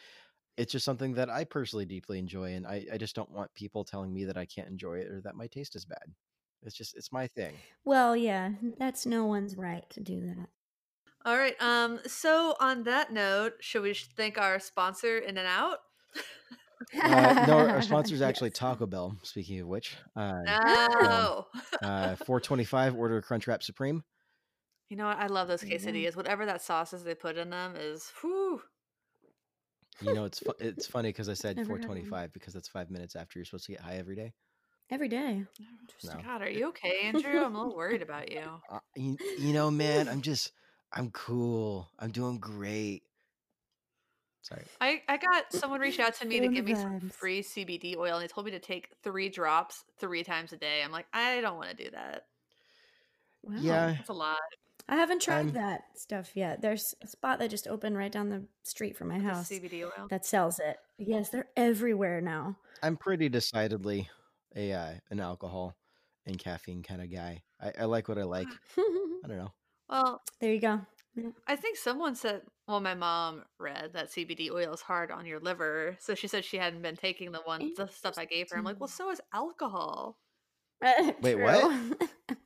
[0.57, 3.85] It's just something that I personally deeply enjoy, and I I just don't want people
[3.85, 6.05] telling me that I can't enjoy it or that my taste is bad.
[6.63, 7.55] It's just it's my thing.
[7.85, 10.49] well, yeah, that's no one's right to do that.
[11.25, 11.61] All right.
[11.61, 12.01] Um.
[12.07, 15.79] So on that note, should we thank our sponsor, In and Out?
[17.03, 18.59] Uh, no, our sponsor is actually Yes.
[18.59, 19.17] Taco Bell.
[19.23, 21.47] Speaking of which, uh, No.
[21.83, 22.95] uh, four twenty five.
[22.97, 24.03] Order a Crunchwrap Supreme.
[24.89, 25.19] you know what?
[25.19, 25.69] I love those go.
[25.69, 26.17] quesadillas.
[26.17, 28.61] Whatever that sauces they put in them is whew.
[30.03, 31.83] You know, it's fu- it's funny because I said four had one.
[31.83, 34.33] twenty five because that's five minutes after you're supposed to get high every day.
[34.91, 35.45] Every day.
[36.03, 36.13] No.
[36.25, 37.45] God, are you okay, Andrew?
[37.45, 38.41] I'm a little worried about you.
[38.73, 40.53] Uh, you, you know, man, I'm just
[40.93, 41.91] I'm cool.
[41.99, 43.03] I'm doing great.
[44.43, 44.63] Sorry.
[44.81, 48.15] I, I got someone reached out to me to give me some free CBD oil
[48.15, 50.83] and they told me to take three drops three times a day.
[50.83, 52.25] I'm like, I don't want to do that.
[53.43, 53.57] Wow.
[53.61, 54.39] Yeah, That's a lot.
[54.89, 56.63] I haven't tried I'm- that stuff yet.
[56.63, 60.09] There's a spot that just opened right down the street from my house CBD oil.
[60.11, 60.79] that sells it.
[60.99, 62.57] Yes, they're everywhere now.
[62.83, 64.09] I'm pretty decidedly
[64.57, 65.77] a uh, an alcohol
[66.27, 67.43] and caffeine kind of guy.
[67.61, 68.49] I, I like what I like.
[68.79, 69.53] I don't know.
[69.89, 70.81] Well, there you go.
[71.47, 75.41] I think someone said, well, my mom read that CBD oil is hard on your
[75.41, 75.97] liver.
[76.01, 78.59] So she said she hadn't been taking the one the stuff I gave her.
[78.59, 80.17] I'm like, well, so is alcohol.
[81.21, 81.83] Wait, what?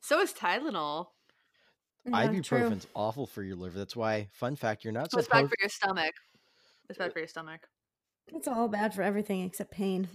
[0.00, 1.08] So is Tylenol.
[2.04, 2.60] Yeah, true.
[2.60, 3.76] Ibuprofen's awful for your liver.
[3.76, 4.28] That's why.
[4.30, 5.50] Fun fact: you're not So it's bad supposed.
[5.50, 6.14] for your stomach.
[6.88, 7.66] It's bad for your stomach.
[8.28, 10.08] It's all bad for everything except pain.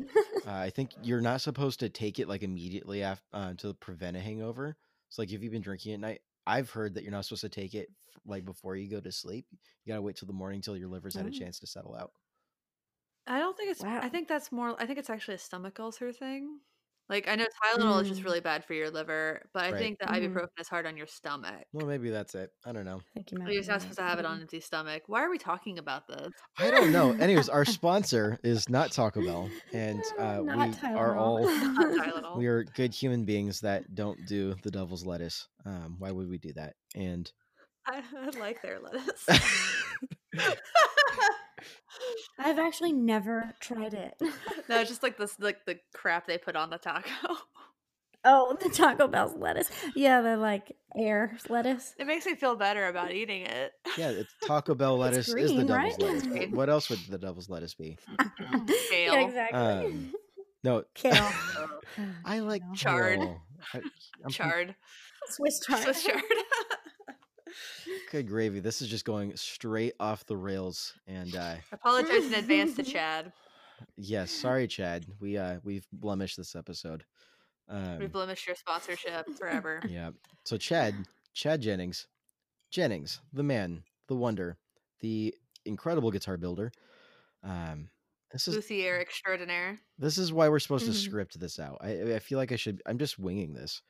[0.47, 4.15] Uh, I think you're not supposed to take it like immediately after uh, to prevent
[4.15, 4.77] a hangover.
[5.09, 7.49] So, like if you've been drinking at night, I've heard that you're not supposed to
[7.49, 7.87] take it
[8.25, 9.45] like before you go to sleep.
[9.85, 11.31] You gotta wait till the morning till your liver's had a Oh.
[11.31, 12.11] chance to settle out.
[13.27, 13.83] I don't think it's.
[13.83, 14.75] I think that's more.
[14.81, 16.59] I think it's actually a stomach ulcer thing.
[17.11, 18.25] Like I know Tylenol is just Mm.
[18.25, 19.79] really bad for your liver, but I Right.
[19.79, 20.33] think that Mhm.
[20.33, 21.67] ibuprofen is hard on your stomach.
[21.73, 22.51] Well, maybe that's it.
[22.65, 22.97] I don't know.
[22.99, 24.41] I think you might But you're not supposed to have it on Mhm.
[24.43, 25.03] empty stomach.
[25.07, 26.31] Why are we talking about this?
[26.57, 27.11] I don't know.
[27.11, 32.47] Anyways, our sponsor is not Taco Bell, and uh, Not we are all Not we
[32.47, 35.49] are good human beings that don't do the devil's lettuce.
[35.65, 36.77] Um, why would we do that?
[36.95, 37.29] And
[37.87, 39.27] I, I like their lettuce.
[42.39, 44.13] I've actually never tried it.
[44.69, 47.09] no, it's just like this, like the crap they put on the taco.
[48.25, 49.69] oh, the Taco Bell's lettuce.
[49.95, 51.93] Yeah, the like air lettuce.
[51.97, 53.71] It makes me feel better about eating it.
[53.97, 55.99] yeah, it's Taco Bell lettuce is the devil's right?
[56.01, 56.51] lettuce.
[56.51, 57.97] What else would the devil's lettuce be?
[58.89, 59.13] Kale.
[59.13, 59.59] Yeah, exactly.
[59.59, 60.13] Um,
[60.63, 61.29] No, Kale.
[62.25, 62.75] I like Kale.
[62.75, 63.19] Chard.
[63.19, 63.41] kale.
[63.73, 63.81] I,
[64.25, 64.75] I'm Chard.
[65.29, 65.83] Swiss chard.
[65.83, 66.21] Swiss chard.
[68.11, 68.59] Good gravy.
[68.59, 70.93] This is just going straight off the rails.
[71.07, 73.31] And uh, Apologize in advance to Chad.
[73.97, 75.05] yes, sorry, Chad.
[75.19, 77.03] We uh we've blemished this episode.
[77.69, 79.81] We Um, blemished your sponsorship forever.
[79.87, 80.11] yeah.
[80.43, 80.93] So Chad,
[81.33, 82.07] Chad Jennings,
[82.69, 84.57] Jennings, the man, the wonder,
[84.99, 85.33] the
[85.65, 86.71] incredible guitar builder,
[87.43, 87.89] um,
[88.31, 89.79] This is luthier extraordinaire.
[89.97, 91.03] this is why we're supposed to Mhm.
[91.05, 91.77] script this out.
[91.81, 92.81] I I feel like I should.
[92.85, 93.81] I'm just winging this.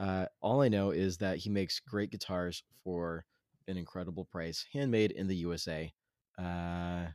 [0.00, 3.26] Uh, all I know is that he makes great guitars for
[3.68, 5.92] an incredible price, handmade in the USA.
[6.38, 7.08] Uh,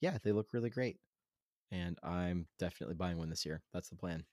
[0.00, 0.98] yeah, they look really great,
[1.72, 3.60] and I'm definitely buying one this year.
[3.74, 4.24] That's the plan.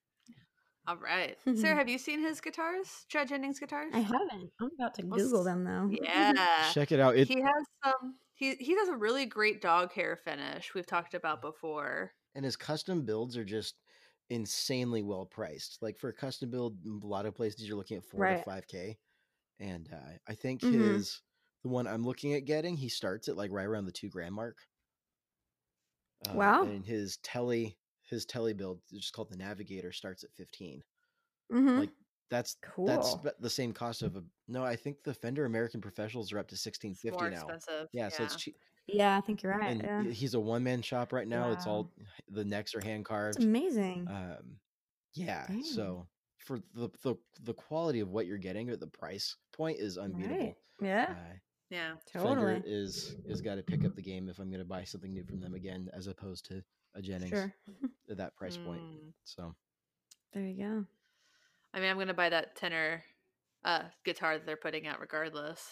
[0.88, 1.36] All right.
[1.56, 3.06] Sarah, have you seen his guitars?
[3.10, 3.92] Chad Jennings guitars?
[3.94, 4.52] I haven't.
[4.62, 5.90] I'm about to Well, Google them though.
[6.04, 6.70] Yeah.
[6.74, 7.16] Check it out.
[7.18, 11.14] It he has some he he does a really great dog hair finish we've talked
[11.14, 12.12] about before.
[12.36, 13.76] and his custom builds are just
[14.30, 15.82] insanely well priced.
[15.82, 18.36] Like for a custom build, a lot of places you're looking at four Right.
[18.38, 19.00] to five k,
[19.60, 21.02] and uh, I think Mhm.
[21.02, 21.22] his
[21.64, 24.36] the one I'm looking at getting, he starts at like right around the two grand
[24.36, 24.60] mark.
[26.26, 26.72] Uh, Wow.
[26.72, 30.84] And his telly, his telly build, just called the Navigator, starts at fifteen.
[31.52, 31.78] Mhm.
[31.78, 31.92] Like
[32.30, 33.16] that's cool.
[33.16, 34.64] that's the same cost of a no.
[34.66, 37.58] I think the Fender American Professionals are up to sixteen fifty now.
[37.58, 37.90] expensive.
[37.94, 38.58] Yeah, so it's cheap.
[38.94, 39.72] Yeah, I think you're right.
[39.72, 40.12] And yeah.
[40.12, 41.52] he's a one man shop right now.
[41.52, 41.92] It's all
[42.30, 43.44] the necks are hand It's carved.
[43.44, 44.08] amazing.
[44.10, 44.58] Um,
[45.14, 45.46] yeah.
[45.48, 45.64] Dang.
[45.64, 49.98] So for the, the the quality of what you're getting at the price point is
[49.98, 50.38] unbeatable.
[50.38, 50.56] right.
[50.82, 51.08] Yeah.
[51.10, 51.34] Uh,
[51.70, 51.92] yeah.
[52.12, 52.36] Totally.
[52.36, 55.12] Fender is is got to pick up the game if I'm going to buy something
[55.12, 56.64] new from them again, as opposed to
[56.96, 57.54] a Jennings Sure.
[58.10, 58.82] at that price point.
[58.82, 59.14] Mm.
[59.24, 59.56] So.
[60.34, 60.86] There you go.
[61.74, 63.04] I mean, I'm gonna buy that tenor
[63.66, 65.68] uh guitar that they're putting out regardless.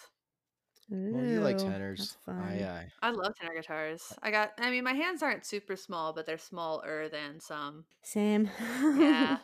[0.90, 2.00] Well, you like Ooh, tenors.
[2.00, 2.40] That's fun.
[2.40, 4.14] I uh, I love tenor guitars.
[4.22, 7.86] I got I mean, my hands aren't super small, but they're smaller than some.
[8.04, 8.50] Same.
[8.98, 9.38] Yeah.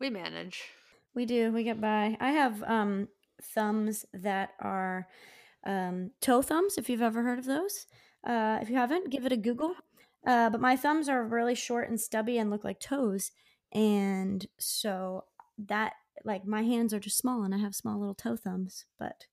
[0.00, 0.62] we manage.
[1.14, 1.52] we do.
[1.52, 2.16] We get by.
[2.20, 3.08] I have um
[3.54, 5.06] thumbs that are
[5.64, 6.76] um toe thumbs.
[6.76, 7.86] If you've ever heard of those,
[8.26, 9.74] uh, if you haven't, give it a Google.
[10.26, 13.32] Uh, but my thumbs are really short and stubby and look like toes,
[13.72, 15.24] and so
[15.58, 15.92] that
[16.24, 19.26] like my hands are just small and I have small little toe thumbs, but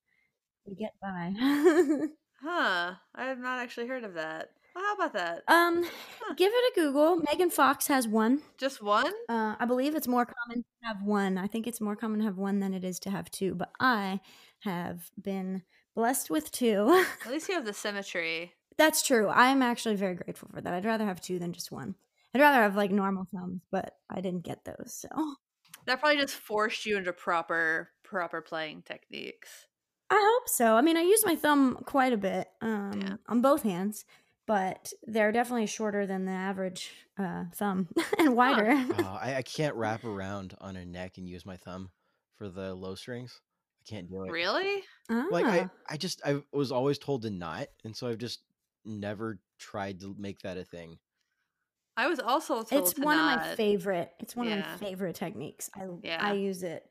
[0.69, 1.33] we get by.
[2.41, 2.93] Huh.
[3.15, 4.51] I have not actually heard of that.
[4.73, 5.43] Well, how about that?
[5.49, 5.83] um,
[6.37, 7.17] give it a Google.
[7.17, 8.41] Megan Fox has one.
[8.57, 9.11] Just one?
[9.27, 11.37] Uh, I believe it's more common to have one.
[11.37, 13.55] I think it's more common to have one than it is to have two.
[13.55, 14.21] But I
[14.59, 15.63] have been
[15.95, 17.03] blessed with two.
[17.25, 18.53] At least you have the symmetry.
[18.77, 19.27] That's true.
[19.27, 20.73] I'm actually very grateful for that.
[20.73, 21.95] I'd rather have two than just one.
[22.33, 24.93] I'd rather have like normal thumbs, but I didn't get those.
[24.93, 25.09] So
[25.87, 29.49] That probably just forced you into proper proper playing techniques.
[30.11, 30.75] I hope so.
[30.75, 34.05] I mean, I use my thumb quite a bit um, on both hands,
[34.47, 38.71] but they're definitely shorter than the average uh, thumb and wider.
[38.99, 41.91] oh, I, I can't wrap around on a neck and use my thumb
[42.37, 43.39] for the low strings.
[43.81, 44.31] I can't do it.
[44.31, 44.83] Really?
[45.09, 45.69] Like I, Ah.
[45.89, 48.41] I just I was always told to not, and so I've just
[48.85, 50.97] never tried to make that a thing.
[51.97, 53.39] I was also told it's to one not.
[53.39, 56.19] of my favorite it's one of my favorite techniques i Yeah.
[56.21, 56.85] i use it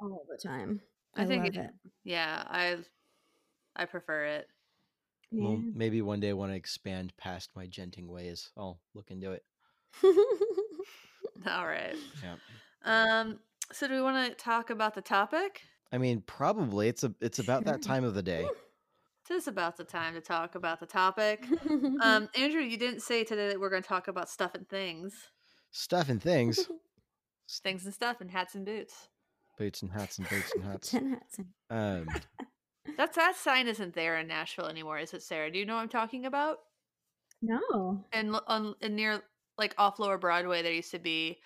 [0.00, 0.80] all the time
[1.14, 1.70] i, I think love it- it,
[2.04, 2.78] Yeah, I
[3.76, 4.48] I prefer it.
[5.32, 9.44] Well, maybe one day when I expand past my genting ways, I'll look into it.
[11.46, 11.94] All right.
[12.22, 12.36] Yeah.
[12.84, 13.38] Um
[13.72, 15.62] so do we want to talk about the topic?
[15.92, 18.46] I mean, probably it's a it's about that time of the day.
[19.28, 21.46] It is about the time to talk about the topic.
[22.02, 25.14] Um Andrew, you didn't say today that we're going to talk about stuff and things.
[25.70, 26.66] Stuff and things,
[27.62, 29.06] Things and stuff and hats and boots.
[29.60, 30.90] Boots and hats and boots and hats.
[30.90, 31.46] Ten hats and-
[32.08, 32.08] Um,
[32.96, 35.50] That's that sign isn't there in Nashville anymore, is it, Sarah?
[35.52, 36.58] Do you know what I'm talking about?
[37.42, 39.22] no And on and near
[39.58, 41.38] like off Lower Broadway, there used to be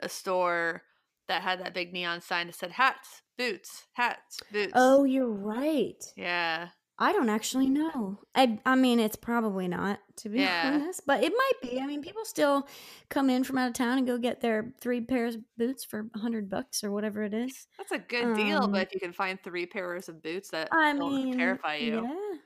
[0.00, 0.82] a store
[1.28, 4.72] that had that big neon sign that said hats, boots, hats, boots.
[4.74, 6.68] oh you're right yeah.
[6.98, 10.60] I don't actually know i i mean it's probably not to be Yeah.
[10.64, 12.66] honest but it might be i mean people still
[13.08, 16.10] come in from out of town and go get their three pairs of boots for
[16.14, 19.00] a hundred bucks or whatever it is That's a good deal, Um, but if you
[19.00, 22.38] can find three pairs of boots that i don't mean terrify you, yeah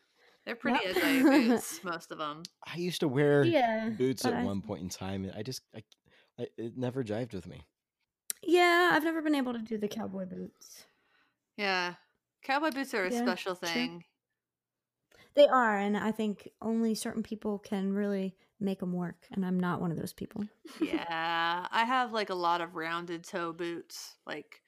[0.45, 0.97] they're pretty Yep.
[0.97, 2.43] ugly boots, most of them.
[2.67, 5.63] I used to wear yeah boots at I- one point in time, and I just
[5.75, 5.83] I,
[6.39, 7.63] I it never jived with me.
[8.43, 10.87] yeah i've never been able to do the cowboy boots
[11.57, 11.95] Yeah.
[12.43, 14.03] Cowboy boots are a Yeah, special true.
[15.35, 19.59] They are, and I think only certain people can really make them work, and I'm
[19.59, 20.45] not one of those people.
[20.81, 21.67] Yeah.
[21.71, 24.61] I have like a lot of rounded toe boots, like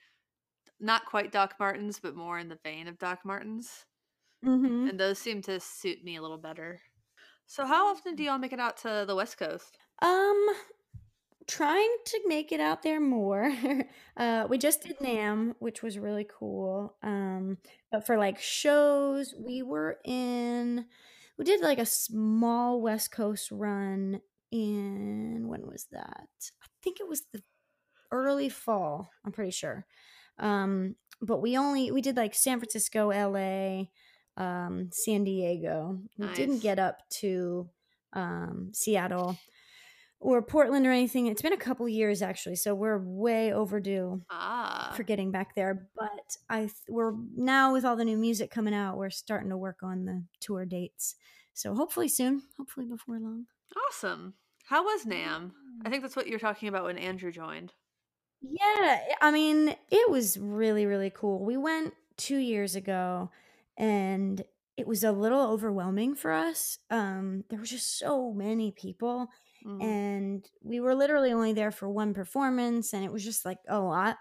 [0.80, 3.84] not quite Doc Martens, but more in the vein of Doc Martens.
[4.44, 4.88] Mm-hmm.
[4.88, 6.80] And those seem to suit me a little better.
[7.46, 9.78] So how often do y'all make it out to the West Coast?
[10.02, 10.46] Um,
[11.46, 13.52] trying to make it out there more.
[14.16, 16.96] uh, we just did NAMM, which was really cool.
[17.02, 17.58] Um,
[17.90, 20.86] but for like shows, we were in.
[21.38, 24.20] We did like a small West Coast run
[24.52, 26.28] in when was that?
[26.62, 27.42] I think it was the
[28.12, 29.10] early fall.
[29.24, 29.84] I'm pretty sure.
[30.38, 33.86] Um, but we only we did like San Francisco, LA,
[34.36, 35.98] um, San Diego.
[36.18, 37.68] We didn't get up to
[38.12, 39.36] um, Seattle.
[40.24, 41.26] Or Portland or anything.
[41.26, 44.94] It's been a couple years actually, so we're way overdue Ah.
[44.96, 45.86] for getting back there.
[45.94, 49.56] But I th- we're now with all the new music coming out, we're starting to
[49.58, 51.16] work on the tour dates.
[51.52, 53.46] So hopefully soon, hopefully before long.
[53.88, 54.32] Awesome.
[54.64, 55.52] How was NAMM?
[55.84, 57.74] I think that's what you were talking about when Andrew joined.
[58.40, 61.44] Yeah, I mean, it was really, really cool.
[61.44, 63.30] We went two years ago
[63.76, 64.42] and
[64.76, 66.78] it was a little overwhelming for us.
[66.90, 69.28] Um, there were just so many people,
[69.66, 69.82] Mm.
[69.82, 73.78] and we were literally only there for one performance, and it was just like a
[73.80, 74.18] lot.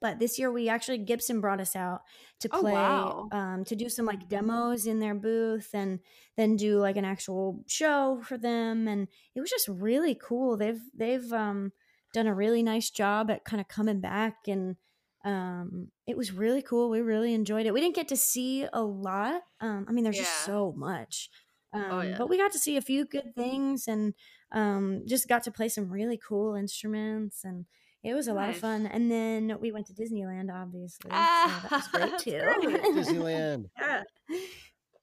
[0.00, 2.00] But this year, we actually Gibson brought us out
[2.40, 3.28] to Oh, play, wow.
[3.32, 6.00] um, to do some like demos in their booth, and
[6.36, 10.56] then do like an actual show for them, and it was just really cool.
[10.56, 11.72] They've they've um,
[12.12, 14.76] done a really nice job at kind of coming back and
[15.24, 18.80] um it was really cool we really enjoyed it we didn't get to see a
[18.80, 21.28] lot um i mean there's just so much
[21.72, 22.14] um Oh, yeah.
[22.16, 24.14] but we got to see a few good things and
[24.52, 27.66] um just got to play some really cool instruments and
[28.02, 31.68] it was a lot of fun and then we went to disneyland obviously Ah, so
[31.68, 32.18] that was great
[32.62, 32.82] too great.
[32.94, 33.66] Disneyland.
[33.80, 34.02] yeah.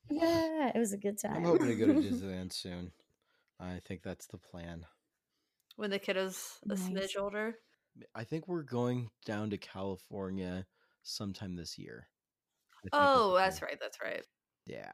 [0.09, 2.91] yeah it was a good time I'm hoping to go to Disneyland soon.
[3.59, 4.85] I think that's the plan.
[5.77, 6.79] When the kiddo's a Nice.
[6.89, 7.55] smidge older.
[8.13, 10.65] I think we're going down to California
[11.03, 12.07] sometime this year.
[12.91, 13.77] Oh, that's right.
[13.79, 14.23] That's right.
[14.65, 14.91] Yeah.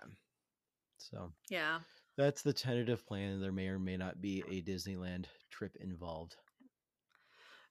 [1.00, 1.80] So Yeah.
[2.17, 3.39] That's the tentative plan.
[3.41, 6.36] There may or may not be a Disneyland trip involved.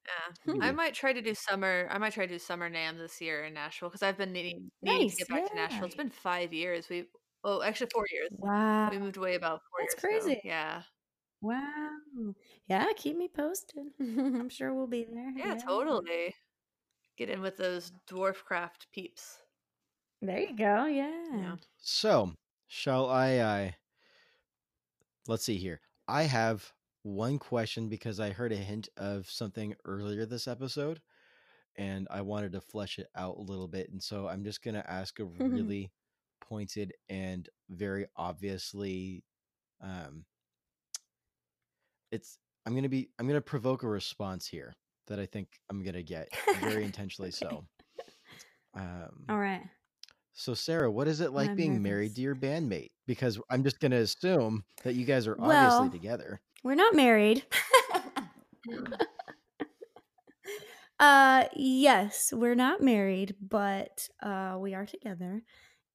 [0.06, 0.52] Yeah.
[0.54, 0.62] Hmm.
[0.62, 1.86] I might try to do summer.
[1.90, 4.70] I might try to do summer NAMM this year in Nashville because I've been needing,
[4.82, 5.86] needing Nice, to get back to Nashville.
[5.86, 6.88] It's been five years.
[6.88, 7.04] We
[7.44, 8.30] oh, actually four years.
[8.38, 10.34] wow We moved away about four That's years ago.
[10.34, 10.40] crazy.
[10.44, 10.82] Yeah.
[11.42, 11.90] wow
[12.68, 16.34] yeah keep me posted i'm sure we'll be there Yeah, totally.
[17.16, 19.38] Get in with those Dwarfcraft peeps.
[20.22, 20.86] There you go.
[20.86, 21.24] Yeah.
[21.32, 21.56] Yeah.
[21.78, 22.34] So,
[22.68, 23.76] shall I I
[25.30, 25.80] let's see here.
[26.08, 26.72] I have
[27.04, 31.00] one question because I heard a hint of something earlier this episode
[31.76, 34.74] and I wanted to flesh it out a little bit and so I'm just going
[34.74, 35.92] to ask a really
[36.40, 39.24] pointed and very obviously
[39.80, 40.24] um
[42.10, 44.74] it's I'm going to be I'm going to provoke a response here
[45.06, 46.28] that I think I'm going to get
[46.60, 47.64] very intentionally so.
[48.74, 49.62] Um All right.
[50.32, 52.90] So Sarah, what is it like I'm being married to your bandmate?
[53.06, 56.40] Because I'm just going to assume that you guys are Well- obviously together.
[56.62, 57.42] We're not married.
[61.00, 65.42] uh yes, we're not married, but uh we are together.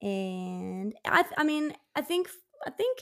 [0.02, 2.30] And I I mean, I think
[2.66, 3.00] I think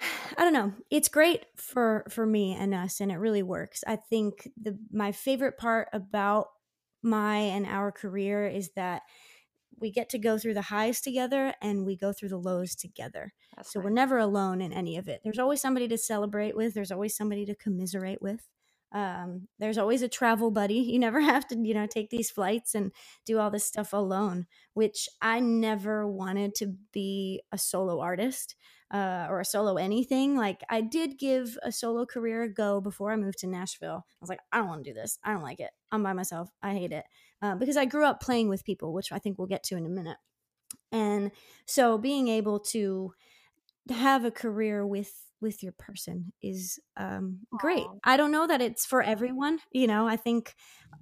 [0.36, 0.72] I don't know.
[0.90, 3.84] It's great for for me and us and it really works.
[3.86, 6.48] I think the my favorite part about
[7.02, 9.02] my and our career is that
[9.80, 13.32] we get to go through the highs together and we go through the lows together.
[13.56, 15.20] That's So we're never alone in any of it.
[15.24, 16.74] There's always somebody to celebrate with.
[16.74, 18.48] There's always somebody to commiserate with.
[18.92, 20.76] Um, there's always a travel buddy.
[20.76, 22.92] You never have to, you know, take these flights and
[23.26, 24.46] do all this stuff alone.
[24.74, 28.56] Which I never wanted to be a solo artist
[28.92, 30.36] uh, or a solo anything.
[30.36, 34.06] Like I did give a solo career a go before I moved to Nashville.
[34.06, 35.18] I was like, I don't want to do this.
[35.24, 35.70] I don't like it.
[35.92, 36.50] I'm by myself.
[36.62, 37.04] I hate it
[37.42, 39.86] uh, because I grew up playing with people, which I think we'll get to in
[39.86, 40.18] a minute.
[40.92, 41.30] And
[41.66, 43.12] so being able to
[43.90, 47.84] have a career with with your person is um, great.
[48.02, 49.58] I don't know that it's for everyone.
[49.70, 50.54] You know, I think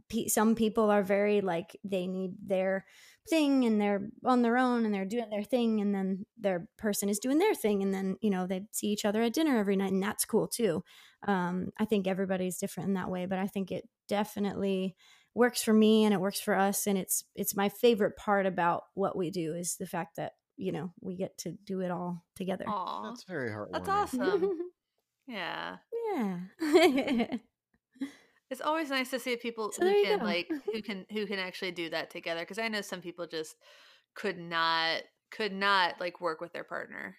[0.08, 2.84] pe- some people are very like they need their
[3.28, 7.08] thing and they're on their own and they're doing their thing and then their person
[7.08, 9.76] is doing their thing and then you know they see each other at dinner every
[9.76, 10.84] night and that's cool too
[11.26, 14.94] um, i think everybody's different in that way but i think it definitely
[15.34, 18.84] works for me and it works for us and it's it's my favorite part about
[18.94, 22.24] what we do is the fact that you know we get to do it all
[22.36, 23.08] together Aw.
[23.10, 23.72] That's very heartwarming.
[23.72, 24.50] That's awesome.
[25.26, 25.76] Yeah.
[26.14, 26.38] yeah
[28.50, 30.24] It's always nice to see people So who can go.
[30.24, 33.56] like who can who can actually do that together because I know some people just
[34.14, 37.16] could not could not like work with their partner.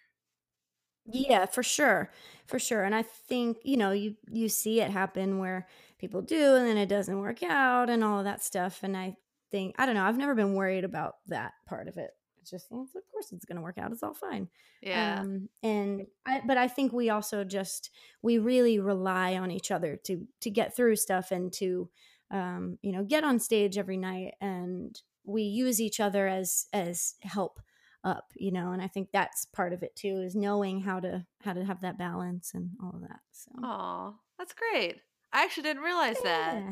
[1.07, 2.11] Yeah, for sure.
[2.47, 2.83] For sure.
[2.83, 6.77] And I think, you know, you you see it happen where people do and then
[6.77, 9.15] it doesn't work out and all of that stuff and I
[9.51, 12.11] think I don't know, I've never been worried about that part of it.
[12.41, 13.91] It's just well, of course it's going to work out.
[13.91, 14.49] It's all fine.
[14.81, 15.21] Yeah.
[15.21, 17.91] Um and I but I think we also just
[18.21, 21.89] we really rely on each other to to get through stuff and to
[22.31, 27.15] um you know, get on stage every night and we use each other as as
[27.21, 27.59] help
[28.03, 31.25] up you know and i think that's part of it too is knowing how to
[31.43, 35.01] how to have that balance and all of that so Aw, that's great.
[35.35, 36.63] I actually didn't realize that.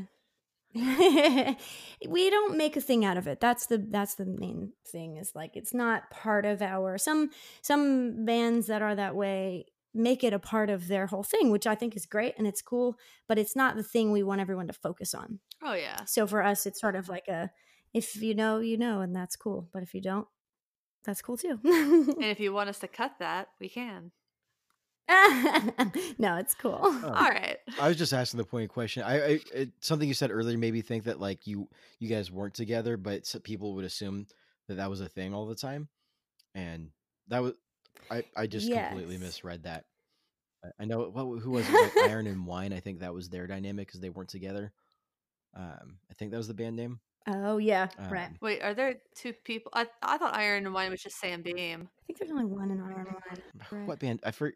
[0.76, 1.54] Yeah.
[2.10, 5.32] we don't make a thing out of it that's the that's the main thing is
[5.36, 7.30] like it's not part of our some
[7.62, 11.68] some bands that are that way make it a part of their whole thing, which
[11.68, 12.98] I think is great and it's cool,
[13.28, 15.40] but it's not the thing we want everyone to focus on.
[15.62, 16.04] Oh yeah.
[16.06, 17.52] So for us, it's sort of like a
[17.94, 19.70] if you know, you know, and that's cool.
[19.72, 20.28] But if you don't,
[21.06, 21.60] that's cool too.
[21.64, 24.12] And if you want us to cut that, we can.
[26.18, 26.80] no, it's cool.
[26.82, 27.02] Oh.
[27.06, 27.58] All right.
[27.80, 29.04] I was just asking the point question.
[29.04, 31.68] I, I it, something you said earlier made me think that like you
[32.00, 34.28] you guys weren't together, but people would assume
[34.68, 35.90] that that was a thing all the time,
[36.56, 36.90] and
[37.28, 37.54] that was
[38.10, 39.86] I I just completely misread that.
[40.64, 42.72] I- I know what who was it like Iron and Wine.
[42.72, 44.72] I think that was their dynamic because they weren't together.
[45.56, 47.02] Um, I think that was the band name.
[47.28, 48.28] Oh yeah, right.
[48.28, 49.72] Um, Wait, are there two people?
[49.76, 51.90] I I thought Iron and Wine was just Sam Beam.
[52.00, 53.38] I think there's only one in Iron Man.
[53.72, 53.88] Right.
[53.88, 54.22] What band?
[54.24, 54.54] I for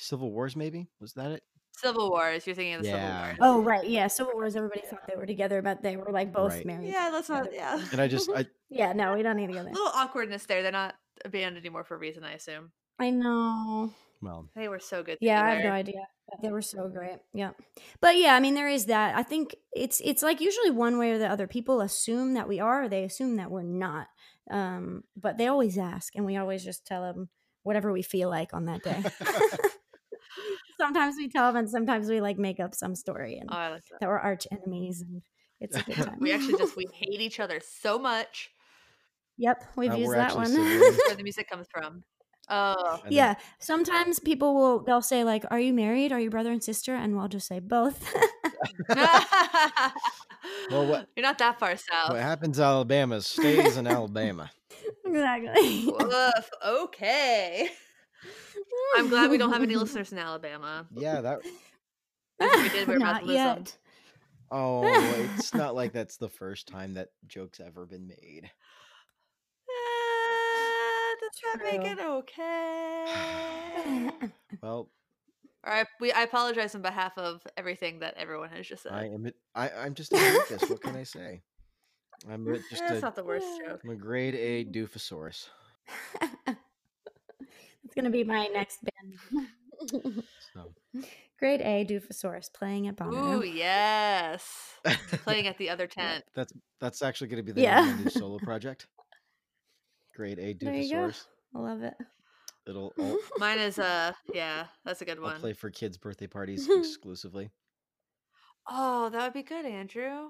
[0.00, 1.42] Civil Wars maybe was that it?
[1.76, 2.46] Civil Wars.
[2.46, 3.30] You're thinking of the Yeah.
[3.30, 3.58] Civil War.
[3.58, 4.06] Oh right, yeah.
[4.08, 4.56] Civil Wars.
[4.56, 6.66] Everybody thought they were together, but they were like both Right.
[6.66, 6.88] married.
[6.88, 7.52] Yeah, let's not.
[7.54, 7.82] Yeah.
[7.92, 10.62] And I just I Yeah, no, we don't need to go A little awkwardness there.
[10.62, 10.94] They're not
[11.24, 12.72] a band anymore for a reason, I assume.
[12.98, 13.92] I know.
[14.20, 15.18] well They were so good.
[15.20, 16.06] Yeah, I have no idea.
[16.42, 17.18] They were so great.
[17.32, 17.52] Yeah.
[18.00, 19.16] But yeah, I mean there is that.
[19.16, 21.46] I think it's it's like usually one way or the other.
[21.46, 24.06] People assume that we are, or they assume that we're not.
[24.50, 27.30] Um, but they always ask and we always just tell them
[27.62, 29.02] whatever we feel like on that day.
[30.80, 33.68] sometimes we tell them and sometimes we like make up some story and Oh, I
[33.68, 34.00] like that.
[34.00, 35.20] that we're arch enemies and
[35.60, 36.16] it's a good time.
[36.20, 38.50] We actually just we hate each other so much.
[39.36, 40.52] Yep, we've Uh, used that one.
[41.06, 42.02] where the music comes from.
[42.48, 46.10] Oh, I yeah, sometimes people will they'll say like, "Are you married?
[46.12, 47.98] Are you brother and sister?" And we'll just say both.
[50.70, 52.10] Well, what- You're not that far south.
[52.10, 54.50] What happens in Alabama stays in Alabama.
[55.04, 55.86] exactly.
[55.86, 56.50] Woof.
[56.66, 57.70] Okay.
[58.96, 60.86] I'm glad we don't have any listeners in Alabama.
[60.94, 61.40] Yeah, that.
[62.40, 63.58] we did, we're about Not to lose them.
[63.58, 63.76] yet.
[64.50, 64.82] Oh,
[65.36, 68.50] it's not like that's the first time that joke's ever been made.
[69.68, 73.06] Eh, does that make it okay?
[74.62, 74.90] Well,
[75.64, 78.92] All right, we I apologize on behalf of everything that everyone has just said.
[78.92, 79.30] I am.
[79.54, 80.68] I I'm just a doofus.
[80.68, 81.42] What can I say?
[82.30, 83.00] I'm just That's a.
[83.00, 83.80] not the worst joke.
[83.84, 85.48] I'm a grade A doofosaurus.
[87.90, 89.42] It's gonna be my next band.
[90.54, 90.72] So.
[91.40, 93.56] Grade A Doofosaurus playing at Ooh, Bonnaroo.
[93.56, 94.46] yes.
[95.24, 96.22] Playing at the other tent.
[96.36, 97.80] That's that's actually going to be the Yeah.
[97.80, 98.86] name of my new solo project.
[100.14, 101.26] Grade A There doofosaurus.
[101.56, 101.94] I love it.
[102.68, 102.92] It'll.
[103.00, 105.28] I'll, Mine is uh yeah, that's a good one.
[105.30, 105.40] I'll one.
[105.40, 107.50] play for kids' birthday parties exclusively.
[108.68, 110.28] Oh, that would be good, Andrew.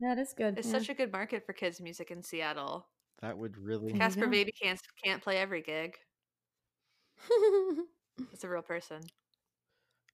[0.00, 0.58] That is good.
[0.58, 2.86] It's such a good market for kids music in Seattle.
[3.20, 3.92] That would really.
[3.92, 4.26] Caspar.
[4.28, 5.94] Baby can't can't play every gig.
[7.30, 7.82] A.
[8.32, 9.00] It's a real person.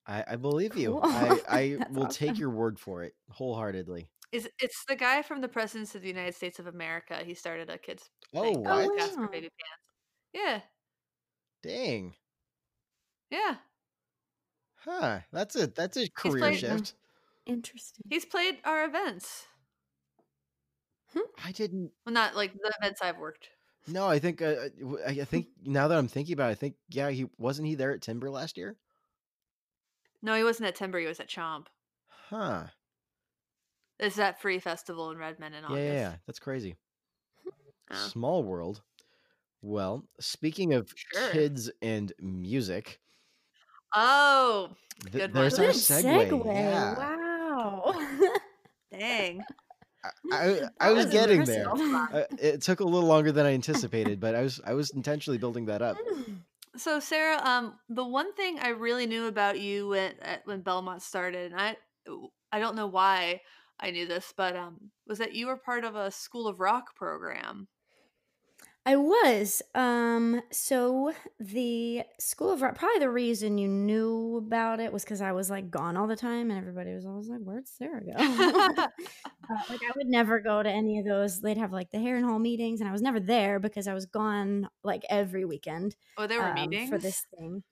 [0.08, 0.98] I, I believe you.
[1.00, 1.00] Cool.
[1.04, 4.08] I, I That's will take your word for it wholeheartedly.
[4.32, 7.18] Is it's the guy from the Presidents of the United States of America.
[7.24, 8.98] He started a kids Oh, thing called what?
[8.98, 9.24] Caspar.
[9.24, 9.28] Oh.
[9.28, 9.50] Babypants.
[10.32, 10.60] Yeah,
[11.62, 12.14] Dang.
[13.30, 13.56] yeah.
[14.84, 15.20] Huh.
[15.32, 16.94] That's a that's a career played- shift.
[17.46, 18.04] Interesting.
[18.10, 19.46] He's played our events.
[21.12, 21.20] Hmm?
[21.44, 21.90] I didn't.
[22.06, 23.48] Well, not like the events I've worked.
[23.88, 24.40] No, I think.
[24.40, 27.10] Uh, uh, w- I I think now that I'm thinking about, it, I think yeah,
[27.10, 28.76] he wasn't he there at Timber last year.
[30.22, 30.98] No, he wasn't at Timber.
[31.00, 31.66] He was at Chomp.
[32.30, 32.64] Huh.
[33.98, 35.82] It's that free festival in Redmond in Yeah, August.
[35.84, 36.14] yeah, yeah.
[36.26, 36.76] That's crazy.
[37.90, 37.94] Oh.
[38.08, 38.80] Small world.
[39.60, 41.28] Well, speaking of Sure.
[41.30, 43.00] kids and music,
[43.94, 44.70] Oh,
[45.02, 45.66] th- Good there's one.
[45.66, 46.30] our segue.
[46.30, 46.46] segue.
[46.46, 46.96] Yeah.
[46.96, 48.08] Wow.
[48.90, 49.42] dang.
[50.04, 51.68] I, I, I was getting there.
[51.68, 52.14] impressive.
[52.14, 55.38] Uh, it took a little longer than I anticipated, but I was I was intentionally
[55.38, 55.96] building that up.
[56.76, 61.52] So Sarah, um, the one thing I really knew about you when when Belmont started,
[61.52, 61.76] and I
[62.50, 63.42] I don't know why
[63.78, 66.94] I knew this, but um, was that you were part of a School of Rock
[66.94, 67.68] program.
[68.84, 69.62] I was.
[69.76, 75.20] Um, so the School of Rock, probably the reason you knew about it was because
[75.20, 78.12] I was like gone all the time, and everybody was always like, "Where'd Sarah go?"
[79.50, 81.40] uh, like I would never go to any of those.
[81.40, 84.06] They'd have like the Heron Hall meetings, and I was never there because I was
[84.06, 87.62] gone like every weekend Oh, there were um, meetings for this thing.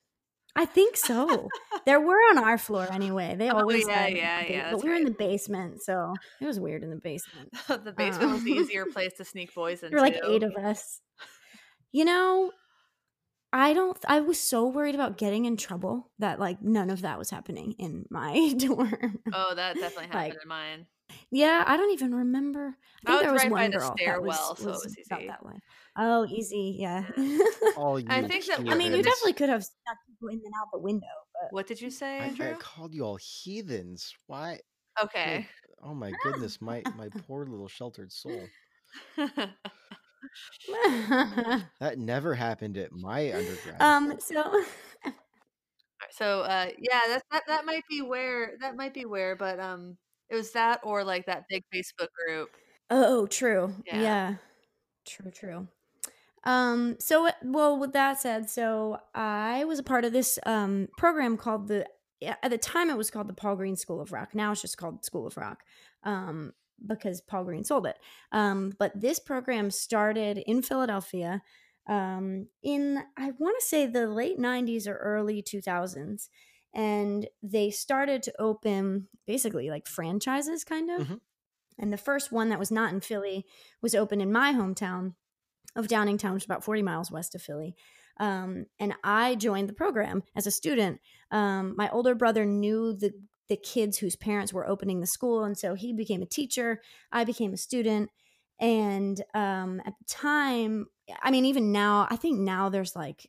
[0.56, 1.48] I think so.
[1.86, 3.34] there were on our floor anyway.
[3.38, 6.46] They Oh, always yeah, had yeah, yeah, But we were in the basement, so it
[6.46, 7.50] was weird in the basement.
[7.68, 8.60] the basement was the Uh.
[8.62, 9.94] easier place to sneak boys into.
[9.96, 11.00] There were like eight of us.
[11.92, 12.52] You know,
[13.52, 13.98] I don't.
[14.08, 17.74] I was so worried about getting in trouble that like none of that was happening
[17.78, 19.18] in my dorm.
[19.32, 20.86] Oh, that definitely happened Like, in mine.
[21.30, 22.76] Yeah, I don't even remember.
[23.06, 24.68] I I think was there was right by one the girl that stairwell, was, so
[24.68, 25.26] it was was easy.
[25.28, 25.54] that way.
[25.96, 27.04] Oh, easy, yeah.
[27.76, 30.54] All you I think that- I mean, you definitely could have snuck people in and
[30.60, 32.50] out the window, but What did you say, I, Andrew?
[32.50, 34.14] I called you all heathens.
[34.26, 34.60] Why?
[35.02, 35.46] okay.
[35.82, 38.50] Oh my goodness, my my poor little sheltered soul.
[41.80, 43.80] That never happened at my undergrad.
[43.80, 44.18] um.
[44.20, 44.64] So
[46.10, 49.96] So uh yeah, that that that might be where that might be where, but um
[50.30, 52.50] it was that or like that big Facebook group.
[52.90, 53.74] Oh, true.
[53.86, 54.00] Yeah.
[54.00, 54.34] Yeah.
[55.06, 55.68] True, true.
[56.44, 60.88] Um, so uh, well, with that said, so I was a part of this um
[60.96, 61.86] program called the
[62.22, 64.34] at the time it was called the Paul Green School of Rock.
[64.34, 65.62] Now it's just called School of Rock.
[66.02, 66.52] Um,
[66.86, 67.98] because Paul Green sold it.
[68.32, 71.42] Um, but this program started in Philadelphia
[71.88, 76.28] um, in I want to say the late 90s or early 2000s
[76.74, 81.08] and they started to open basically like franchises kind of.
[81.08, 81.20] Mhm.
[81.78, 83.46] And the first one that was not in Philly
[83.80, 85.14] was opened in my hometown
[85.74, 87.74] of Downingtown, which is about 40 miles west of Philly.
[88.18, 91.00] Um, and I joined the program as a student.
[91.30, 93.12] Um, my older brother knew the
[93.48, 96.80] the kids whose parents were opening the school, and so he became a teacher.
[97.10, 98.08] I became a student,
[98.60, 100.86] and um, at the time,
[101.20, 103.28] I mean, even now, I think now there's like,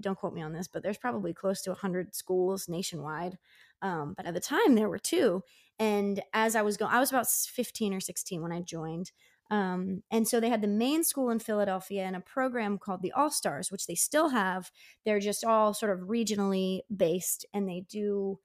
[0.00, 3.38] don't quote me on this, but there's probably close to 100 schools nationwide.
[3.82, 5.42] Um, but at the time, there were two.
[5.78, 9.12] And as I was going, I was about 15 or 16 when I joined.
[9.50, 13.12] Um, and so they had the main school in Philadelphia and a program called the
[13.12, 14.70] All Stars, which they still have.
[15.04, 18.40] They're just all sort of regionally based, and they do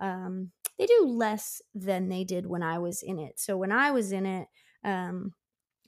[0.00, 3.38] um, they do less than they did when I was in it.
[3.38, 4.48] So when I was in it,
[4.82, 5.34] um,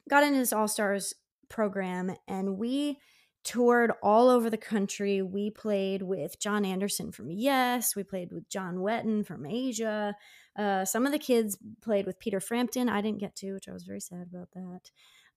[0.09, 1.15] got into this All Stars
[1.49, 2.99] program, and we
[3.45, 5.23] toured all over the country.
[5.23, 7.97] We played with Jon Anderson from Yes.
[7.97, 10.15] We played with John Wetton from Asia.
[10.57, 12.89] Uh, some of the kids played with Peter Frampton.
[12.89, 14.91] I didn't get to, which I was very sad about that.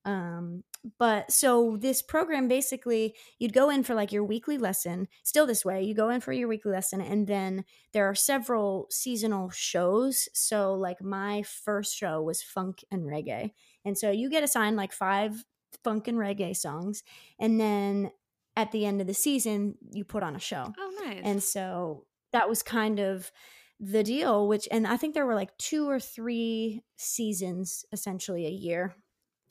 [0.05, 0.63] Um,
[0.99, 5.65] but so this program basically, you'd go in for like your weekly lesson, still this
[5.65, 10.29] way, you go in for your weekly lesson, and then there are several seasonal shows.
[10.33, 13.51] So, like, my first show was funk and reggae.
[13.83, 15.43] And so you get assigned like five
[15.83, 17.03] funk and reggae songs,
[17.39, 18.11] and then
[18.55, 20.73] at the end of the season, you put on a show.
[20.77, 21.21] Oh nice.
[21.23, 23.31] And so that was kind of
[23.79, 28.49] the deal, which, and I think there were like two or three seasons essentially a
[28.49, 28.95] year.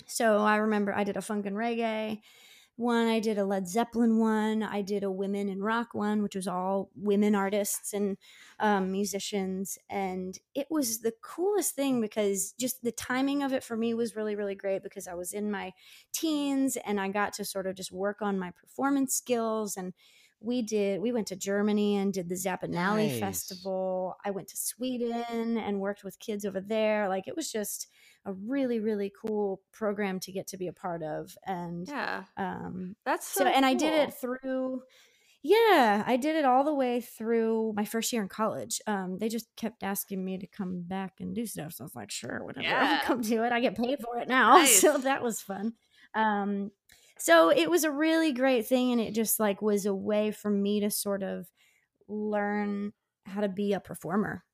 [0.07, 2.21] So I remember I did a funk and reggae
[2.77, 6.35] one, I did a Led Zeppelin one, I did a women in rock one, which
[6.35, 8.17] was all women artists and
[8.59, 9.79] um, musicians.
[9.89, 14.17] And it was the coolest thing because just the timing of it for me was
[14.17, 15.73] really, really great because I was in my
[16.13, 19.93] teens and I got to sort of just work on my performance skills and
[20.41, 23.19] we did we went to germany and did the zappanale Nice.
[23.19, 27.89] festival i went to sweden and worked with kids over there like it was just
[28.27, 32.25] a really really cool program to get to be a part of and yeah.
[32.37, 34.83] um That's so, so, and i did it through
[35.43, 39.29] yeah i did it all the way through my first year in college um they
[39.29, 42.43] just kept asking me to come back and do stuff so i was like sure
[42.45, 42.99] whatever Yeah.
[43.01, 44.81] i'll come do it i get paid for it now Nice.
[44.81, 45.75] so that was fun
[46.15, 46.71] um
[47.19, 50.51] so it was a really great thing and it just like was a way for
[50.51, 51.47] me to sort of
[52.09, 52.93] learn
[53.27, 54.45] how to be a performer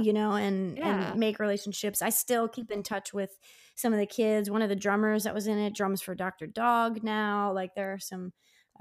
[0.00, 1.10] you know and yeah.
[1.10, 3.38] and make relationships i still keep in touch with
[3.74, 6.46] some of the kids one of the drummers that was in it drums for dr
[6.48, 8.32] dog now like there are some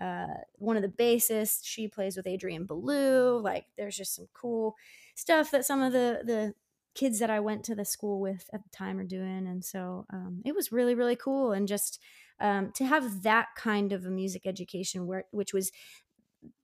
[0.02, 4.76] uh one of the bassists she plays with adrian belew like there's just some cool
[5.16, 6.54] stuff that some of the the
[6.96, 10.06] kids that i went to the school with at the time are doing and so
[10.14, 12.00] um, it was really really cool and just
[12.40, 15.72] um, to have that kind of a music education where which was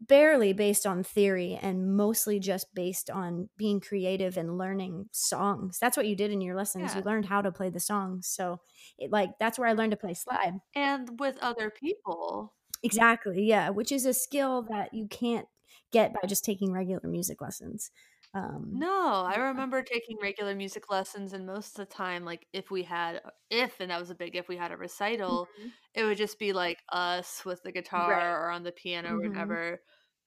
[0.02, 5.78] barely based on theory and mostly just based on being creative and learning songs.
[5.80, 6.92] That's what you did in your lessons.
[6.92, 6.98] Yeah.
[7.00, 8.28] You learned how to play the songs.
[8.28, 8.62] So,
[8.98, 10.54] it, like that's where I learned to play slide.
[10.76, 12.54] And with other people.
[12.84, 13.44] Exactly.
[13.44, 15.48] Yeah, which is a skill that you can't
[15.92, 17.92] get by just taking regular music lessons.
[18.34, 22.70] Um, No, I remember taking regular music lessons, and most of the time, like if
[22.70, 25.74] we had, if, and that was a big if we had a recital, Mhm.
[25.96, 28.40] it would just be like us with the guitar Right.
[28.46, 29.30] or on the piano or Mhm.
[29.34, 29.82] whatever.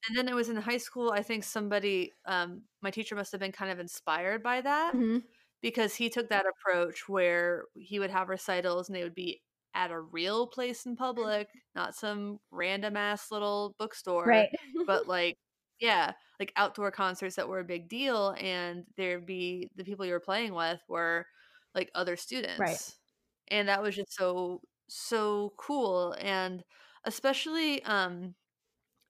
[0.09, 3.41] And then it was in high school, I think somebody, um, my teacher must have
[3.41, 5.23] been kind of inspired by that Mhm.
[5.63, 9.43] because he took that approach where he would have recitals and they would be
[9.75, 14.51] at a real place in public, not some random ass little bookstore Right.
[14.87, 15.37] but like
[15.83, 20.13] yeah like outdoor concerts that were a big deal and there'd be the people you
[20.13, 21.27] were playing with were
[21.75, 22.97] like other students
[23.49, 26.65] and that was just so so cool and
[27.05, 28.35] especially um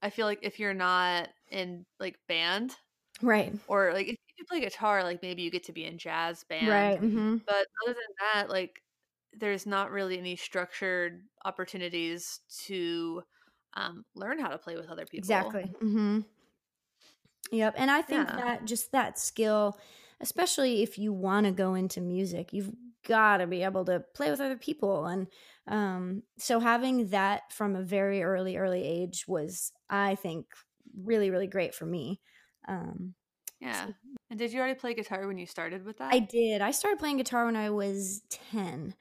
[0.01, 2.75] i feel like if you're not in like band
[3.21, 3.53] right.
[3.67, 6.69] or like if you play guitar like maybe you get to be in jazz band
[6.69, 6.97] Right.
[6.97, 8.81] hmm but other than that like
[9.33, 13.21] there's not really any structured opportunities to
[13.75, 15.63] um, learn how to play with other people Exactly.
[15.81, 16.19] hmm
[17.53, 17.75] Yep.
[17.77, 18.35] And I think Yeah.
[18.35, 19.79] that just that skill,
[20.19, 22.71] especially if you want to go into music, you've
[23.07, 25.05] got to be able to play with other people.
[25.05, 25.27] And
[25.67, 30.47] um, so having that from a very early, early age was, I think,
[30.97, 32.21] really, really great for me.
[32.67, 33.13] Um,
[33.59, 33.89] yeah.
[34.29, 36.11] And did you already play guitar when you started with that?
[36.13, 36.61] I did.
[36.61, 38.95] I started playing guitar when I was 10.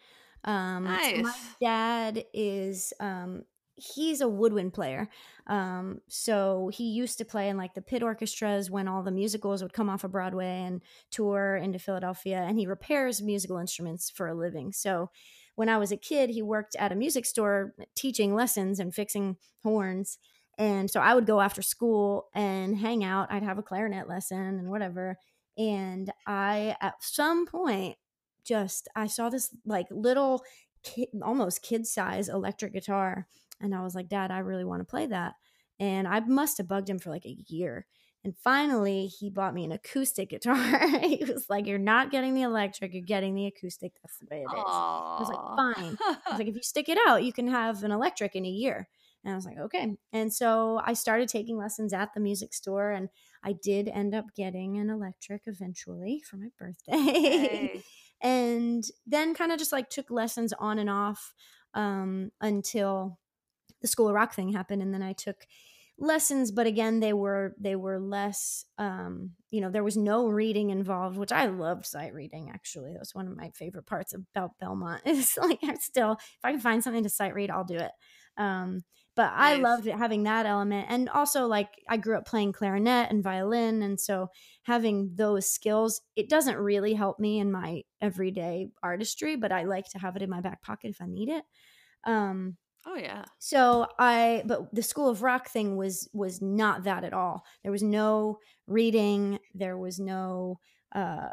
[0.44, 1.16] Um, nice.
[1.16, 3.44] So my dad is um,
[3.76, 5.08] he's a woodwind player.
[5.46, 9.62] Um, so he used to play in like the pit orchestras when all the musicals
[9.62, 12.44] would come off of Broadway and tour into Philadelphia.
[12.46, 14.72] And he repairs musical instruments for a living.
[14.72, 15.10] So
[15.54, 19.36] when I was a kid, he worked at a music store teaching lessons and fixing
[19.62, 20.18] horns.
[20.58, 23.32] And so I would go after school and hang out.
[23.32, 25.16] I'd have a clarinet lesson and whatever.
[25.56, 27.96] And I, at some point,
[28.44, 30.42] just I saw this like little,
[30.82, 33.26] kid, almost kid size electric guitar
[33.62, 35.34] and I was like, Dad, I really want to play that.
[35.80, 37.86] And I must have bugged him for like a year.
[38.24, 40.88] And finally, he bought me an acoustic guitar.
[41.00, 43.92] he was like, You're not getting the electric, you're getting the acoustic.
[44.02, 44.64] That's the way it is.
[44.64, 45.16] Aww.
[45.16, 45.98] I was like, Fine.
[46.00, 48.50] I was like, If you stick it out, you can have an electric in a
[48.50, 48.88] year.
[49.24, 49.96] And I was like, Okay.
[50.12, 53.08] And so I started taking lessons at the music store, and
[53.42, 57.82] I did end up getting an electric eventually for my birthday.
[58.22, 61.34] And then kind of just like took lessons on and off
[61.74, 63.18] um, until
[63.82, 65.46] the School of Rock thing happened, and then I took
[65.98, 70.70] lessons but again they were they were less um you know there was no reading
[70.70, 72.92] involved which i loved sight reading actually.
[72.92, 75.02] That's one of my favorite parts about belmont.
[75.06, 77.92] Is like i'm still if i can find something to sight read i'll do it.
[78.36, 78.82] Um
[79.14, 79.58] but nice.
[79.58, 83.22] i loved it, having that element and also like i grew up playing clarinet and
[83.22, 84.28] violin and so
[84.62, 89.84] having those skills it doesn't really help me in my everyday artistry but i like
[89.90, 91.44] to have it in my back pocket if i need it.
[92.04, 93.24] Um Oh yeah.
[93.38, 97.44] So I but the School of Rock thing was was not that at all.
[97.62, 100.58] There was no reading, there was no
[100.94, 101.28] uh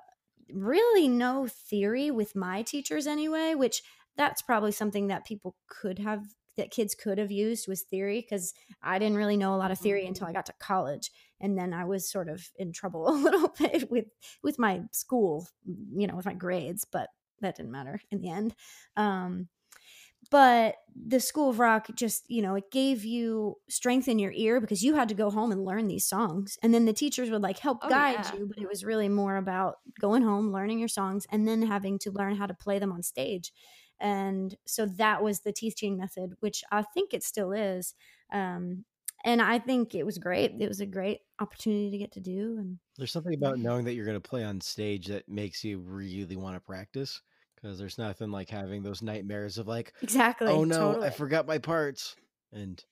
[0.52, 3.82] really no theory with my teachers anyway, which
[4.16, 6.26] that's probably something that people could have
[6.58, 9.80] that kids could have used was theory because I didn't really know a lot of
[9.80, 13.12] theory until I got to college and then I was sort of in trouble a
[13.12, 14.06] little bit with
[14.44, 17.10] with my school, you know, with my grades, but
[17.42, 18.54] that didn't matter in the end.
[18.96, 19.48] Um
[20.32, 24.60] but the school of rock just you know it gave you strength in your ear
[24.60, 27.42] because you had to go home and learn these songs and then the teachers would
[27.42, 28.36] like help oh, guide yeah.
[28.36, 31.98] you but it was really more about going home learning your songs and then having
[31.98, 33.54] to learn how to play them on stage
[34.00, 37.94] and so that was the teaching method which i think it still is
[38.34, 38.84] um,
[39.24, 42.58] and i think it was great it was a great opportunity to get to do
[42.60, 45.80] and there's something about knowing that you're going to play on stage that makes you
[45.80, 47.22] really want to practice
[47.62, 51.08] because there's nothing like having those nightmares of like exactly oh no totally.
[51.08, 52.16] i forgot my parts
[52.54, 52.84] and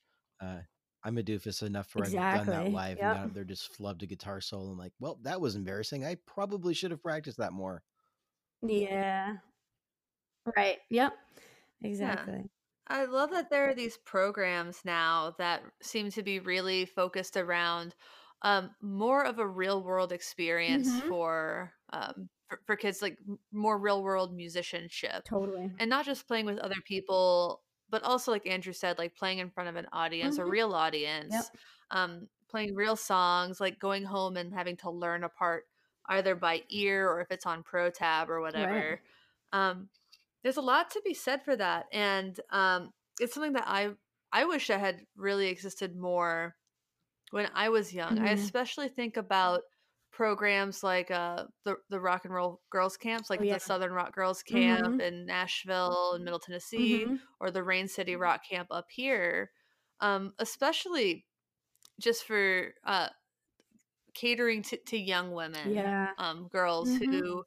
[0.42, 0.58] uh
[1.04, 2.40] i'm a doofus enough for exactly.
[2.40, 3.16] i've done that live yep.
[3.16, 6.16] and now they're just flubbed a guitar solo i'm like well that was embarrassing i
[6.26, 7.84] probably should have practiced that more
[8.62, 9.34] yeah
[10.56, 11.14] right yep
[11.84, 12.42] exactly yeah.
[12.90, 17.96] I love that there are these programs now that seem to be really focused around
[18.44, 21.10] um, more of a real world experience mm-hmm.
[21.10, 23.18] for um, for, for kids like
[23.52, 28.48] more real world musicianship totally and not just playing with other people but also like
[28.48, 30.48] andrew said like playing in front of an audience mm-hmm.
[30.48, 31.46] a real audience yep.
[31.92, 35.66] um playing real songs like going home and having to learn a part
[36.10, 39.00] either by ear or if it's on pro tab or whatever
[39.54, 39.70] right.
[39.70, 39.90] um
[40.44, 43.90] there's a lot to be said for that and um it's something that i
[44.32, 46.56] i wish that had really existed more
[47.32, 48.26] when i was young mm-hmm.
[48.26, 49.62] i especially think about
[50.18, 53.54] programs like uh the the rock and roll girls camps like oh, yeah.
[53.54, 55.00] the southern rock girls camp mm-hmm.
[55.00, 57.16] in nashville and middle tennessee mm-hmm.
[57.40, 59.52] or the rain city rock camp up here
[60.02, 61.24] um especially
[62.02, 63.10] just for uh
[64.16, 67.12] catering to, to young women yeah um girls mm-hmm.
[67.12, 67.44] who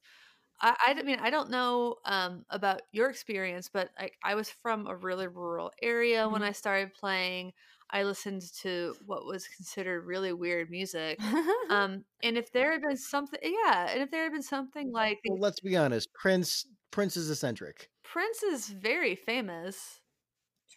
[0.61, 4.87] I, I mean I don't know um, about your experience, but I, I was from
[4.87, 6.51] a really rural area when mm-hmm.
[6.51, 7.53] I started playing.
[7.93, 11.21] I listened to what was considered really weird music.
[11.71, 15.19] um, and if there had been something, yeah, and if there had been something like,
[15.29, 17.91] well, let's be honest, Prince Prince is eccentric.
[18.03, 20.01] Prince is very famous.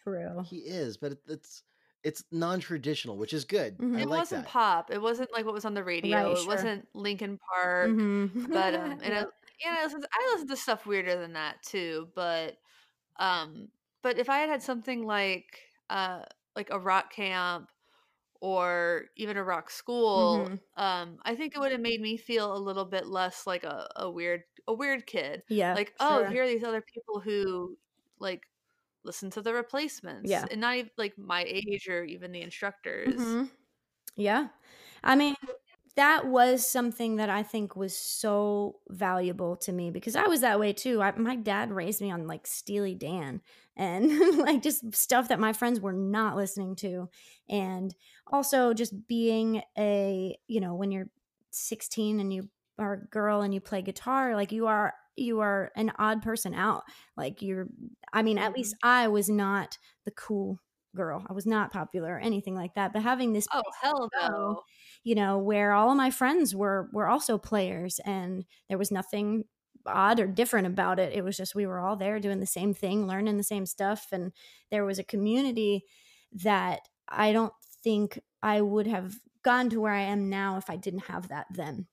[0.02, 1.62] True, he is, but it's
[2.02, 3.78] it's non-traditional, which is good.
[3.78, 3.98] Mm-hmm.
[3.98, 4.50] it like wasn't that.
[4.50, 4.90] pop.
[4.90, 6.16] It wasn't like what was on the radio.
[6.16, 6.46] Right, it sure.
[6.46, 7.90] wasn't Linkin Park.
[7.90, 8.52] Mm-hmm.
[8.52, 9.30] But um, and I, know,
[9.66, 12.08] I listened, I listened to stuff weirder than that too.
[12.14, 12.58] But
[13.18, 13.68] um,
[14.02, 15.60] but if I had had something like
[15.90, 16.20] uh
[16.56, 17.68] like a rock camp
[18.40, 20.82] or even a rock school mm-hmm.
[20.82, 23.88] um i think it would have made me feel a little bit less like a,
[23.96, 25.42] a weird a weird kid.
[25.48, 27.76] Yeah like oh here are these other people who
[28.18, 28.42] like
[29.04, 30.44] listen to the replacements yeah.
[30.50, 33.14] and not even like my age or even the instructors.
[33.14, 33.44] Mm-hmm.
[34.16, 34.48] yeah.
[35.02, 35.34] I mean
[35.96, 40.58] that was something that I think was so valuable to me because I was that
[40.58, 41.00] way too.
[41.00, 43.40] I, my dad raised me on like Steely Dan
[43.76, 47.08] and like just stuff that my friends were not listening to.
[47.48, 47.94] And
[48.26, 51.10] also just being a, you know, when you're
[51.50, 55.70] 16 and you are a girl and you play guitar, like you are you are
[55.76, 56.82] an odd person out.
[57.16, 57.68] Like you're
[58.12, 58.88] I mean, at least Mm-hmm.
[58.88, 60.58] I was not the cool
[60.94, 61.24] girl.
[61.28, 62.92] I was not popular or anything like that.
[62.92, 64.62] But having this Oh hell no!
[65.04, 69.44] you know, where all of my friends were were also players and there was nothing
[69.86, 71.12] odd or different about it.
[71.12, 74.08] It was just we were all there doing the same thing, learning the same stuff
[74.12, 74.32] and
[74.70, 75.84] there was a community
[76.32, 80.76] that I don't think I would have gone to where I am now if I
[80.76, 81.86] didn't have that then.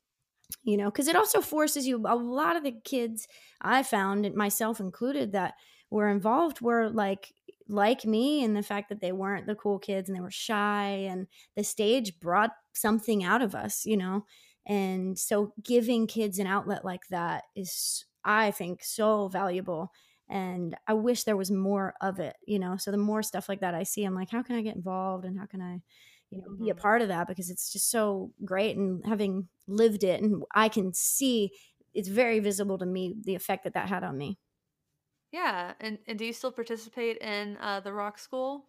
[0.64, 3.28] You know, because it also forces you a lot of the kids
[3.62, 5.56] I found, myself included, that
[5.92, 7.34] were involved were like
[7.68, 10.88] like me and the fact that they weren't the cool kids and they were shy
[10.90, 14.26] and the stage brought something out of us, you know.
[14.66, 19.92] And so giving kids an outlet like that is I think so valuable
[20.30, 22.78] and I wish there was more of it, you know.
[22.78, 25.26] So the more stuff like that I see, I'm like how can I get involved
[25.26, 25.82] and how can I
[26.30, 26.82] you know be a Mhm.
[26.82, 30.94] part of that because it's just so great and having lived it and I can
[30.94, 31.52] see
[31.94, 34.40] it's very visible to me the effect that that had on me.
[35.32, 38.66] Yeah, and and do you still participate in uh, the rock school?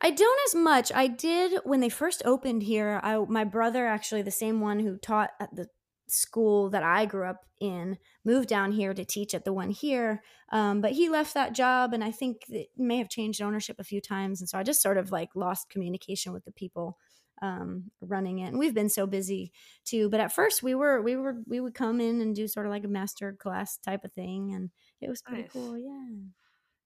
[0.00, 0.90] I don't as much.
[0.92, 3.00] I did when they first opened here.
[3.02, 5.68] I my brother actually the same one who taught at the
[6.08, 10.22] school that I grew up in moved down here to teach at the one here.
[10.50, 13.84] Um, but he left that job, and I think it may have changed ownership a
[13.84, 16.98] few times, and so I just sort of like lost communication with the people
[17.40, 19.52] um running it and we've been so busy
[19.84, 22.66] too but at first we were we were we would come in and do sort
[22.66, 24.70] of like a master class type of thing and
[25.02, 25.52] it was pretty Nice.
[25.52, 26.16] cool yeah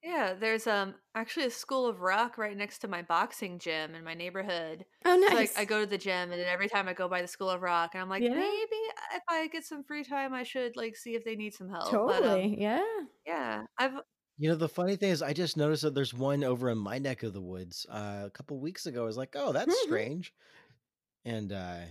[0.02, 4.04] Yeah, there's um actually a school of rock right next to my boxing gym in
[4.04, 4.86] my neighborhood.
[5.04, 7.08] oh So nice I, I go to the gym, and then every time I go
[7.08, 8.32] by the school of rock, and I'm like, Yeah.
[8.32, 8.76] maybe
[9.14, 12.04] if I get some free time, I should like see if they need some help.
[12.06, 14.02] But um, totally yeah yeah, I've
[14.38, 16.98] You know, the funny thing is, I just noticed that there's one over in my
[16.98, 17.86] neck of the woods.
[17.88, 19.76] Uh, a couple weeks ago, I was like, "Oh, that's Mhm.
[19.76, 20.34] strange,"
[21.24, 21.86] and uh,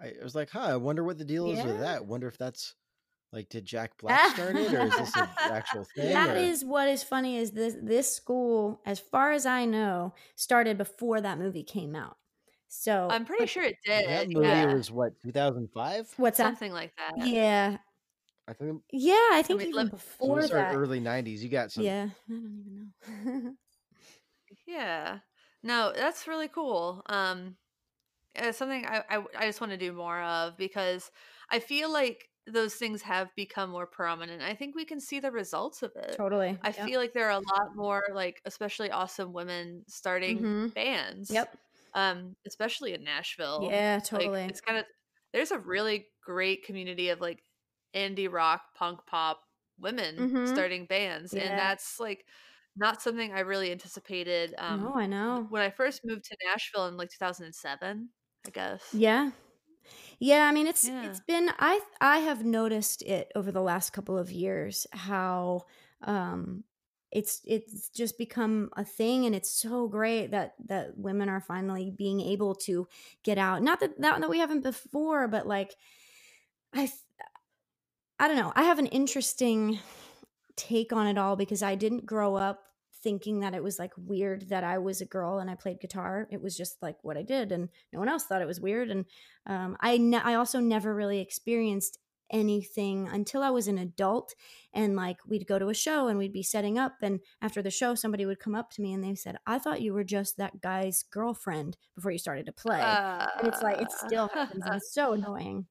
[0.00, 1.64] I was like, "Huh, I wonder what the deal is Yeah.
[1.64, 2.06] with that.
[2.06, 2.76] Wonder if that's
[3.34, 6.64] like, did Jack Black start it, or is this an actual thing?" That or- is
[6.64, 11.38] what is funny is this this school, as far as I know, started before that
[11.38, 12.16] movie came out.
[12.68, 14.08] So I'm pretty sure it did.
[14.08, 16.14] that movie yeah, was what 2005.
[16.16, 16.44] what's that?
[16.44, 17.26] something like that.
[17.26, 17.76] Yeah,
[18.48, 20.74] I think yeah, I think mean, even let- so before those are that.
[20.74, 21.40] early 90s.
[21.40, 21.84] You got some.
[21.84, 22.92] Yeah, I don't even
[23.44, 23.52] know.
[24.66, 25.18] Yeah.
[25.62, 27.02] No, that's really cool.
[27.06, 27.56] Um,
[28.34, 31.10] it's something I, I I just want to do more of because
[31.50, 34.42] I feel like those things have become more prominent.
[34.42, 36.16] I think we can see the results of it.
[36.16, 36.58] totally.
[36.62, 36.86] I Yep.
[36.86, 40.74] feel like there are a lot more like especially awesome women starting Mhm.
[40.74, 41.30] bands.
[41.30, 41.58] Yep.
[41.94, 43.62] Um, especially in Nashville.
[43.70, 44.44] Yeah, Like totally.
[44.48, 44.86] it's kind of
[45.32, 47.44] there's a really great community of like
[47.94, 49.42] indie rock, punk pop
[49.78, 50.44] women Mhm.
[50.44, 51.34] starting bands.
[51.34, 51.42] Yeah.
[51.44, 52.26] And that's like
[52.76, 54.54] not something I really anticipated.
[54.58, 55.50] Um no, I know.
[55.50, 58.10] when I first moved to Nashville in like 2007,
[58.46, 58.84] I guess.
[58.92, 59.32] Yeah.
[60.18, 61.06] Yeah, I mean it's Yeah.
[61.06, 65.64] it's been I I have noticed it over the last couple of years how
[66.02, 66.64] um
[67.10, 71.90] it's it's just become a thing and it's so great that that women are finally
[71.96, 72.88] being able to
[73.22, 73.62] get out.
[73.62, 75.74] Not that that, that we haven't before, but like
[76.74, 76.90] I
[78.18, 78.52] I don't know.
[78.54, 79.78] I have an interesting
[80.56, 82.64] take on it all because I didn't grow up
[83.04, 86.26] thinking that it was like weird that I was a girl and I played guitar.
[86.32, 88.90] It was just like what I did, and no one else thought it was weird.
[88.90, 89.04] And
[89.46, 91.98] um, I ne- I also never really experienced
[92.30, 94.34] anything until I was an adult.
[94.72, 97.70] And like we'd go to a show and we'd be setting up, and after the
[97.70, 100.38] show, somebody would come up to me and they said, "I thought you were just
[100.38, 102.80] that guy's girlfriend before you started to play."
[103.38, 105.66] and it's like it still happens and it's so annoying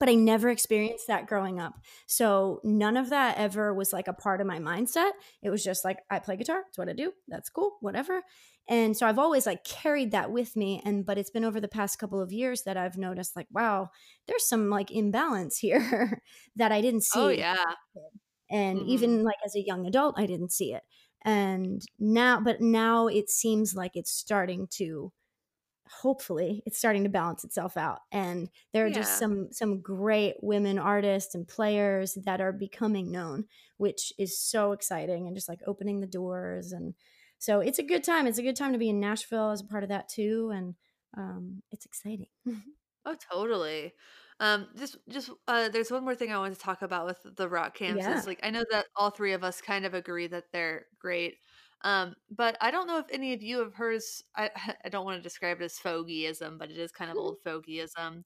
[0.00, 1.74] but i never experienced that growing up.
[2.06, 5.12] So none of that ever was like a part of my mindset.
[5.42, 8.22] It was just like i play guitar it's what i do that's cool whatever.
[8.68, 11.68] And so i've always like carried that with me and but it's been over the
[11.68, 13.90] past couple of years that i've noticed like wow
[14.26, 16.20] there's some like imbalance here
[16.56, 17.20] that i didn't see.
[17.20, 17.56] oh yeah.
[18.50, 18.88] and Mhm.
[18.88, 20.82] even like as a young adult i didn't see it.
[21.24, 25.12] And now but now it seems like it's starting to
[25.88, 30.78] hopefully it's starting to balance itself out and there are just some some great women
[30.78, 33.44] artists and players that are becoming known
[33.76, 36.94] which is so exciting and just like opening the doors and
[37.38, 39.66] so it's a good time it's a good time to be in nashville as a
[39.66, 40.74] part of that too and
[41.16, 42.26] um, it's exciting
[43.04, 43.92] Oh, totally.
[44.40, 47.48] Um, just, just, uh, there's one more thing I wanted to talk about with the
[47.48, 48.04] rock camps.
[48.04, 48.22] Yeah.
[48.26, 51.36] Like I know that all three of us kind of agree that they're great.
[51.86, 54.02] Um, but I don't know if any of you have heard.
[54.36, 54.50] I
[54.90, 57.20] don't want to describe it as fogeyism, but it is kind of Mhm.
[57.20, 58.24] old fogeyism.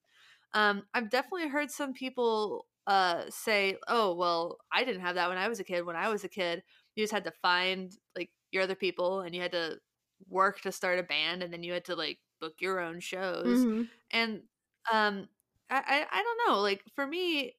[0.54, 5.38] Um, I've definitely heard some people uh say, "Oh, well, I didn't have that when
[5.38, 5.86] I was a kid.
[5.86, 6.64] When I was a kid,
[6.96, 9.80] you just had to find like your other people, and you had to
[10.28, 13.66] work to start a band, and then you had to like book your own shows."
[13.66, 13.90] Mhm.
[14.12, 14.44] And
[14.92, 15.28] um,
[15.70, 15.78] I,
[16.10, 16.60] I I don't know.
[16.60, 17.56] Like for me,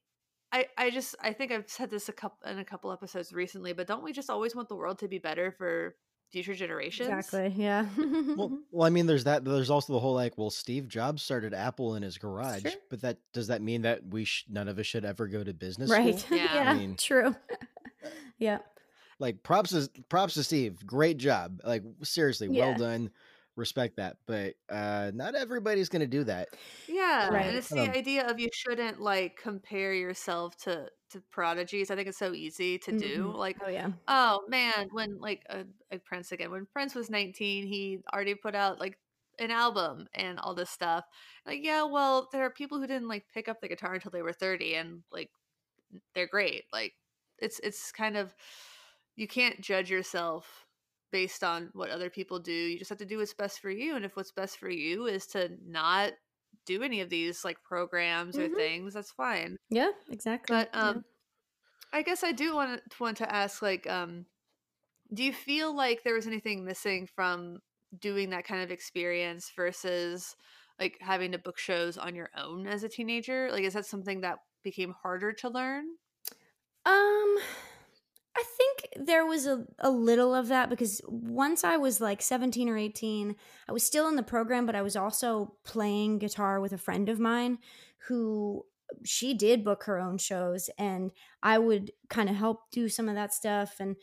[0.52, 3.74] I I just I think I've said this a couple in a couple episodes recently,
[3.74, 5.95] but don't we just always want the world to be better for
[6.32, 7.10] future generations?
[7.10, 7.54] Exactly.
[7.62, 7.86] Yeah.
[8.36, 9.43] Well, well, I mean, there's that.
[9.45, 12.72] There's also the whole like, well, Steve Jobs started Apple in his garage, Sure.
[12.89, 15.54] but that does that mean that we sh- none of us should ever go to
[15.54, 16.20] business right.
[16.20, 16.38] school?
[16.38, 16.54] Yeah.
[16.56, 16.72] yeah.
[16.72, 17.36] I mean- True.
[18.38, 18.60] yeah.
[19.20, 21.62] Like, props to props to Steve, great job.
[21.64, 22.70] Like, seriously, Yeah.
[22.70, 23.12] well done.
[23.58, 26.49] Respect that, but uh not everybody's gonna do that.
[26.88, 27.45] Yeah, Right.
[27.47, 31.91] and it's the of- idea of you shouldn't like compare yourself to to prodigies.
[31.91, 33.28] I think it's so easy to do.
[33.28, 33.36] Mhm.
[33.36, 33.91] Like, Oh yeah.
[34.08, 38.56] oh man, when like uh, like Prince again, when Prince was 19, he already put
[38.56, 38.99] out like
[39.39, 41.06] an album and all this stuff.
[41.45, 44.22] Like, yeah, well, there are people who didn't like pick up the guitar until they
[44.22, 45.32] were 30 and like
[46.16, 46.66] they're great.
[46.72, 46.93] Like
[47.39, 48.36] it's it's kind of
[49.16, 50.68] you can't judge yourself
[51.12, 52.53] based on what other people do.
[52.53, 53.95] You just have to do what's best for you.
[53.95, 56.14] And if what's best for you is to not
[56.66, 58.49] do any of these like programs or Mhm.
[58.49, 59.57] things, that's fine.
[59.70, 59.91] Yeah.
[60.09, 60.55] Exactly.
[60.55, 60.93] But Yeah.
[60.93, 61.05] um
[61.93, 64.26] I guess I do want to want to ask like um
[65.14, 67.59] do you feel like there was anything missing from
[67.99, 70.36] doing that kind of experience versus
[70.80, 73.51] like having to book shows on your own as a teenager?
[73.51, 75.88] Like is that something that became harder to learn?
[76.86, 77.38] Um,
[78.36, 82.69] I think there was a, a little of that because once I was like 17
[82.69, 83.36] or 18,
[83.67, 87.09] I was still in the program, but I was also playing guitar with a friend
[87.09, 87.57] of mine
[88.07, 88.65] who
[89.03, 91.11] she did book her own shows and
[91.43, 93.75] I would kind of help do some of that stuff.
[93.79, 93.95] And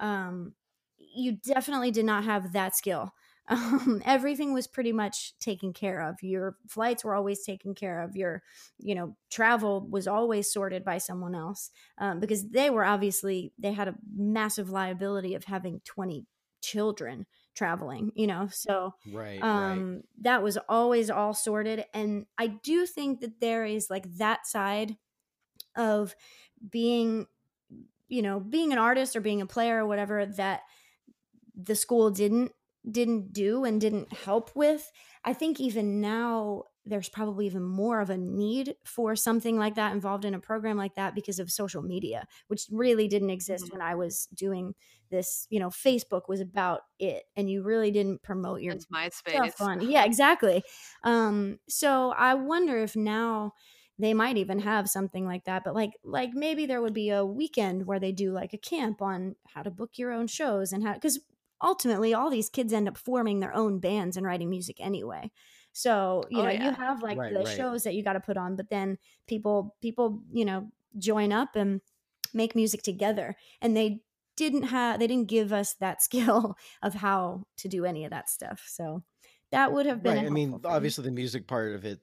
[0.00, 0.54] um,
[0.96, 3.12] you definitely did not have that skill.
[3.50, 6.22] Um, everything was pretty much taken care of.
[6.22, 8.16] Your flights were always taken care of.
[8.16, 8.42] Your,
[8.78, 13.72] you know, travel was always sorted by someone else um, because they were obviously they
[13.72, 16.26] had a massive liability of having 20
[16.62, 19.86] children traveling you know so Right, right.
[19.86, 24.46] um that was always all sorted and i do think that there is like that
[24.46, 24.96] side
[25.76, 26.14] of
[26.70, 27.26] being
[28.08, 30.62] you know being an artist or being a player or whatever that
[31.54, 32.52] the school didn't
[32.90, 34.90] didn't do and didn't help with
[35.24, 39.92] i think even now there's probably even more of a need for something like that
[39.92, 43.72] involved in a program like that because of social media which really didn't exist Mhm.
[43.72, 44.74] when i was doing
[45.10, 49.60] this you know facebook was about it and you really didn't promote your It's MySpace.
[49.60, 50.62] on yeah exactly
[51.04, 53.52] um so i wonder if now
[53.98, 57.24] they might even have something like that but like like maybe there would be a
[57.24, 60.82] weekend where they do like a camp on how to book your own shows and
[60.84, 61.20] how because
[61.64, 65.30] ultimately all these kids end up forming their own bands and writing music anyway
[65.72, 67.56] so you Oh, know you have like Right, the right.
[67.56, 71.56] shows that you got to put on but then people people you know join up
[71.56, 71.80] and
[72.32, 74.02] make music together and they
[74.36, 78.28] didn't have they didn't give us that skill of how to do any of that
[78.28, 79.02] stuff so
[79.50, 80.24] that would have been right.
[80.26, 80.64] I mean, thing.
[80.64, 82.00] obviously, the music part of it,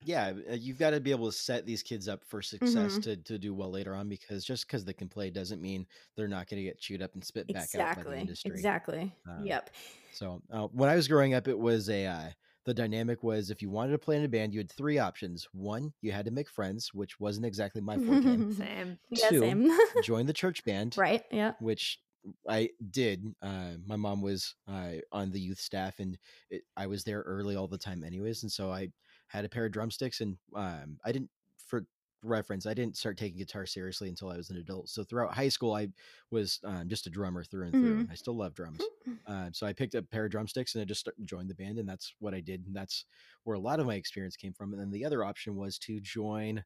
[0.00, 3.02] yeah, uh, you've got to be able to set these kids up for success Mhm.
[3.02, 4.08] to to do well later on.
[4.08, 5.86] Because just because they can play doesn't mean
[6.16, 8.50] they're not going to get chewed up and spit back out by the exactly industry.
[8.52, 9.70] exactly Um, yep
[10.10, 12.30] So uh, when I was growing up, it was a uh,
[12.64, 15.48] the dynamic was if you wanted to play in a band, you had three options.
[15.52, 18.38] One, you had to make friends, which wasn't exactly my forte.
[18.50, 18.98] Same.
[19.10, 19.70] yeah Two, same
[20.00, 22.00] Join the church band, right yeah which
[22.48, 23.34] I did.
[23.42, 26.18] Uh, my mom was uh, on the youth staff, and
[26.50, 28.42] it, I was there early all the time, anyways.
[28.42, 28.90] And so I
[29.28, 31.30] had a pair of drumsticks, and um, I didn't,
[31.66, 31.84] for
[32.24, 34.88] reference, I didn't start taking guitar seriously until I was an adult.
[34.88, 35.88] So throughout high school, I
[36.30, 38.04] was um, just a drummer through and through.
[38.04, 38.10] Mhm.
[38.10, 38.80] I still love drums.
[39.26, 41.78] Um, so I picked up a pair of drumsticks and I just joined the band,
[41.78, 42.66] and that's what I did.
[42.66, 43.04] And that's
[43.44, 44.72] where a lot of my experience came from.
[44.72, 46.64] And then the other option was to join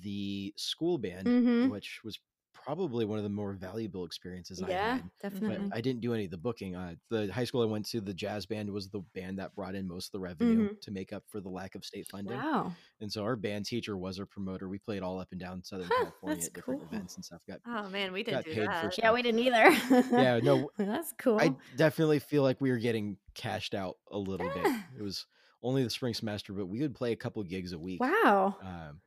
[0.00, 1.70] the school band, Mhm.
[1.70, 2.18] which was
[2.52, 5.10] probably one of the more valuable experiences I yeah had.
[5.20, 6.76] definitely But I didn't do any of the booking.
[6.76, 9.74] Uh, the high school I went to, the jazz band was the band that brought
[9.74, 12.36] in most of the revenue to make up for the lack of state funding.
[12.36, 12.46] Mm-hmm.
[12.46, 14.68] wow And so our band teacher was our promoter.
[14.68, 16.88] We played all up and down Southern Huh, California at different cool.
[16.92, 17.40] events and stuff.
[17.48, 18.96] Got Oh man, we didn't do that.
[18.98, 19.70] yeah we didn't either
[20.12, 24.48] yeah, no, that's cool I definitely feel like we were getting cashed out a little
[24.48, 24.66] bit.
[24.98, 25.26] It was
[25.62, 28.00] only the spring semester, but we would play a couple gigs a week.
[28.00, 29.00] wow Um,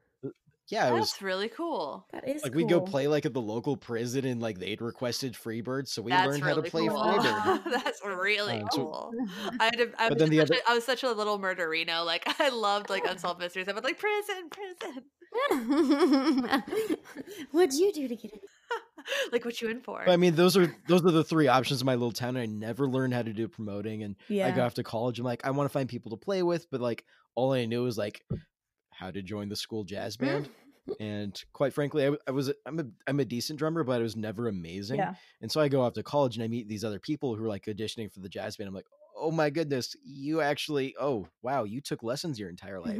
[0.69, 2.05] yeah, it was That's really cool.
[2.11, 5.33] that is like we'd go play like at the local prison, and like they'd requested
[5.33, 6.97] Freebird, so we That's learned really how to play cool.
[6.97, 7.63] Freebird.
[7.83, 9.13] That's really Um, so- cool.
[9.59, 12.05] I, had a, I, But was such other- a, I was such a little murderino.
[12.05, 13.67] Like I loved like unsolved mysteries.
[13.67, 15.03] I was like prison, prison.
[17.51, 18.39] What'd you do to get in?
[19.31, 20.07] like what you in for?
[20.09, 22.37] I mean, those are those are the three options in my little town.
[22.37, 25.19] And I never learned how to do promoting, and I go off to college.
[25.19, 27.03] I'm like, I want to find people to play with, but like
[27.35, 28.23] all I knew was like
[28.97, 30.49] how to join the school jazz band.
[30.99, 34.15] and quite frankly, I, I was I'm a I'm a decent drummer, but I was
[34.15, 34.97] never amazing.
[34.97, 35.15] yeah.
[35.41, 37.49] And so I go off to college and I meet these other people who are
[37.49, 38.67] like auditioning for the jazz band.
[38.67, 38.85] I'm like,
[39.17, 42.99] oh my goodness, you actually, oh wow, you took lessons your entire life.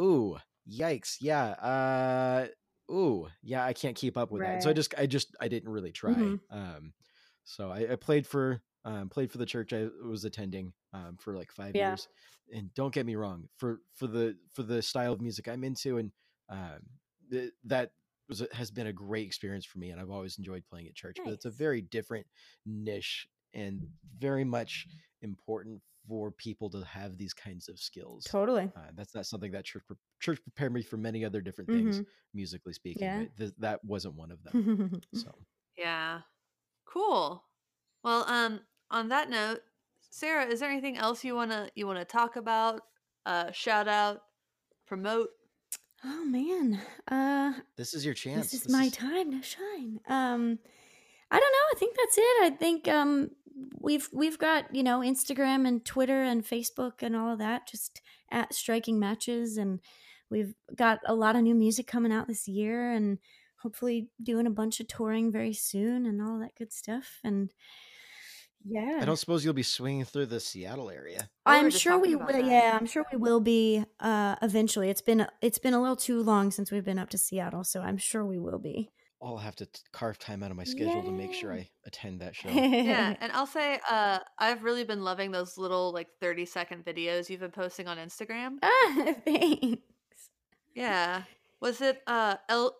[0.00, 0.36] Ooh,
[0.70, 2.46] yikes, yeah, uh,
[2.92, 4.62] ooh, yeah, I can't keep up with that.
[4.62, 6.12] So I just, I just, I didn't really try.
[6.14, 6.40] Mhm.
[6.50, 6.92] Um,
[7.44, 11.34] so I, I played for, um, played for the church I was attending, um, for
[11.36, 11.90] like five Yeah.
[11.90, 12.08] years.
[12.52, 15.98] And don't get me wrong, for for the for the style of music I'm into,
[15.98, 16.12] and
[16.48, 16.78] um,
[17.30, 17.92] th- that
[18.28, 21.18] was has been a great experience for me, and I've always enjoyed playing at church.
[21.22, 22.26] But it's a very different
[22.64, 23.86] niche and
[24.18, 24.86] very much
[25.20, 28.24] important for people to have these kinds of skills.
[28.24, 28.70] totally.
[28.74, 29.84] Uh, that's not something that church
[30.20, 32.06] church prepared me for many other different things, Mhm.
[32.32, 33.02] musically speaking.
[33.02, 33.24] Yeah.
[33.36, 34.52] Th- that wasn't one of them.
[35.12, 35.34] So
[35.76, 36.22] Yeah.
[36.86, 37.44] Cool.
[38.08, 39.60] Well, um, on that note,
[40.08, 42.80] Sarah, is there anything else you wanna you wanna talk about?
[43.26, 44.22] Uh, shout out,
[44.86, 45.28] promote.
[46.06, 46.80] oh man.
[47.10, 48.50] Uh this is your chance.
[48.50, 50.00] this is my time to shine.
[50.08, 50.58] Um
[51.30, 51.68] I don't know.
[51.70, 52.44] I think that's it.
[52.44, 53.28] I think um
[53.78, 58.00] we've we've got, you know, Instagram and Twitter and Facebook and all of that just
[58.32, 59.80] at striking matches and
[60.30, 63.18] we've got a lot of new music coming out this year and
[63.58, 67.52] hopefully doing a bunch of touring very soon and all that good stuff and
[68.64, 68.98] yeah.
[69.00, 71.28] I don't suppose you'll be swinging through the Seattle area.
[71.46, 72.26] We I'm sure we will.
[72.26, 72.44] that.
[72.44, 74.90] Yeah, I'm sure we will be uh eventually.
[74.90, 77.80] It's been it's been a little too long since we've been up to Seattle, so
[77.80, 78.90] I'm sure we will be.
[79.20, 82.20] I'll have to t- carve time out of my schedule to make sure I attend
[82.20, 82.48] that show.
[82.52, 87.28] Yeah, and I'll say, uh, I've really been loving those little like thirty second videos
[87.28, 88.58] you've been posting on Instagram.
[88.62, 89.82] ah, thanks.
[90.74, 91.22] Yeah.
[91.60, 92.76] Was it uh El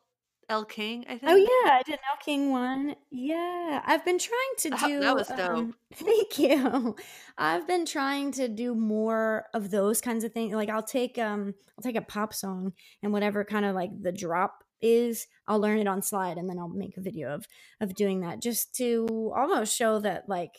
[0.49, 1.05] El King?
[1.09, 1.25] I think.
[1.27, 2.95] Oh yeah, I did an El King one.
[3.11, 5.01] Yeah, I've been trying to That- do.
[5.01, 5.41] that was dope.
[5.41, 6.97] um, thank you.
[7.37, 10.55] I've been trying to do more of those kinds of things.
[10.55, 12.73] Like I'll take um, I'll take a pop song
[13.03, 16.59] and whatever kind of like the drop is, I'll learn it on slide and then
[16.59, 17.47] I'll make a video of
[17.81, 20.53] of doing that just to almost show that like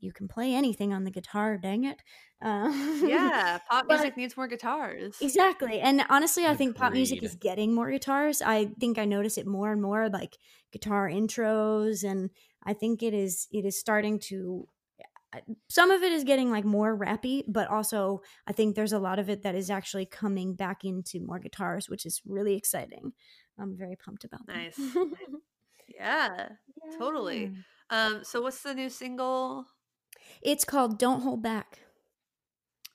[0.00, 1.56] you can play anything on the guitar.
[1.58, 1.98] Dang it.
[2.40, 5.16] Um, Yeah, pop But- music needs more guitars.
[5.20, 5.80] Exactly.
[5.80, 8.42] And honestly, I think pop music is getting more guitars.
[8.42, 10.38] I think I notice it more and more like
[10.72, 12.30] guitar intros and
[12.64, 14.66] I think it is it is starting to
[15.34, 18.98] uh, some of it is getting like more rappy, but also I think there's a
[18.98, 23.12] lot of it that is actually coming back into more guitars, which is really exciting.
[23.58, 24.56] I'm very pumped about that.
[24.56, 24.78] Nice.
[25.94, 26.48] Yeah.
[26.98, 27.52] Totally.
[27.92, 28.24] Um.
[28.24, 29.66] So what's the new single?
[30.42, 31.78] It's called Don't Hold Back.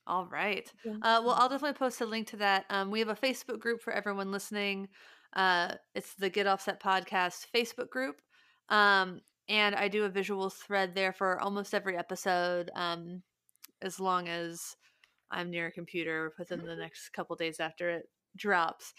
[0.05, 0.71] All right.
[0.85, 0.93] Yeah.
[0.93, 2.65] Uh, well, I'll definitely post a link to that.
[2.69, 4.87] Um, we have a Facebook group for everyone listening.
[5.33, 8.21] Uh, it's the Get Offset Podcast Facebook group.
[8.69, 13.21] Um, and I do a visual thread there for almost every episode, um,
[13.81, 14.75] as long as
[15.29, 18.93] I'm near a computer within the next couple days after it drops,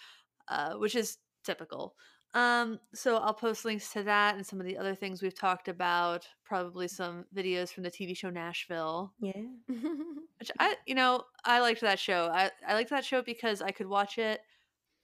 [0.49, 1.95] uh, which is typical.
[2.35, 5.69] Um, so I'll post links to that and some of the other things we've talked
[5.69, 9.33] about, probably some videos from the TV show Nashville Yeah.
[10.39, 12.31] which I, you know, I liked that show.
[12.33, 14.41] I, I liked that show because I could watch it.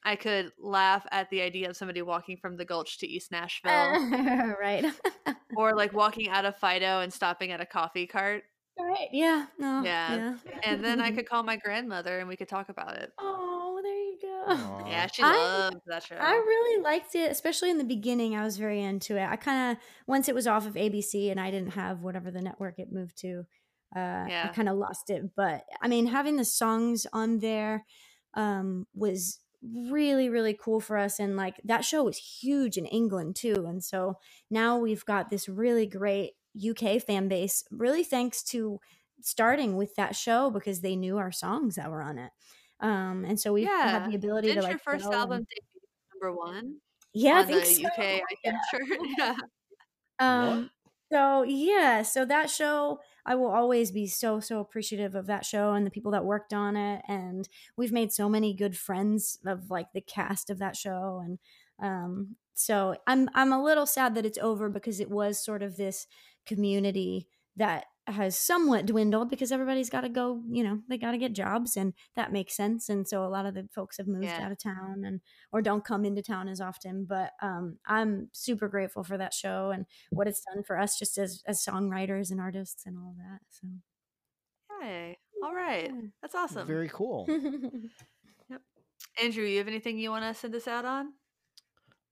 [0.04, 3.70] I could laugh at the idea of somebody walking from the Gulch to East Nashville,
[4.60, 4.84] right.
[5.56, 8.44] or like walking out of Fido and stopping at a coffee cart,
[8.78, 9.08] right.
[9.12, 9.46] Yeah.
[9.58, 9.82] No.
[9.82, 10.36] Yeah.
[10.62, 13.12] and then I could call my grandmother and we could talk about it.
[13.18, 13.43] Oh,
[14.46, 14.70] there you go.
[14.84, 14.88] Aw.
[14.88, 16.16] Yeah, she I- loved that show.
[16.16, 18.36] I really liked it, especially in the beginning.
[18.36, 19.26] I was very into it.
[19.28, 22.42] I kind of once it was off of ABC and I didn't have whatever the
[22.42, 23.44] network it moved to,
[23.96, 25.22] uh, I kind of lost it.
[25.36, 27.84] But I mean, having the songs on there
[28.34, 33.36] um, was really really cool for us, and like that show was huge in England
[33.36, 33.64] too.
[33.66, 34.18] And so
[34.50, 38.78] now we've got this really great UK fan base, really thanks to
[39.22, 42.30] starting with that show because they knew our songs that were on it.
[42.80, 43.88] Um, and so we've Yeah.
[44.00, 45.46] had the ability Didn't to like your first go and- album
[46.14, 46.80] number one
[47.12, 47.86] yeah, I on the think so.
[47.88, 48.98] UK iTunes shirt?
[49.18, 49.36] Yeah.
[50.18, 50.70] Um,
[51.12, 55.72] so yeah, so that show, I will always be so so appreciative of that show
[55.74, 59.70] and the people that worked on it, and we've made so many good friends of
[59.70, 61.38] like the cast of that show, and
[61.80, 65.76] um, so I'm I'm a little sad that it's over because it was sort of
[65.76, 66.06] this
[66.46, 71.18] community that has somewhat dwindled because everybody's got to go, you know, they got to
[71.18, 72.88] get jobs and that makes sense.
[72.88, 74.44] And so a lot of the folks have moved Yeah.
[74.44, 75.20] out of town and
[75.52, 77.04] or don't come into town as often.
[77.06, 81.16] But um, I'm super grateful for that show and what it's done for us just
[81.18, 83.40] as as songwriters and artists and all that.
[83.50, 83.68] So
[84.80, 85.16] Hey.
[85.42, 85.90] All right.
[86.20, 86.66] That's awesome.
[86.66, 87.26] Very cool.
[88.50, 88.60] Yep.
[89.22, 91.14] Andrew, you have anything you want to send us out on?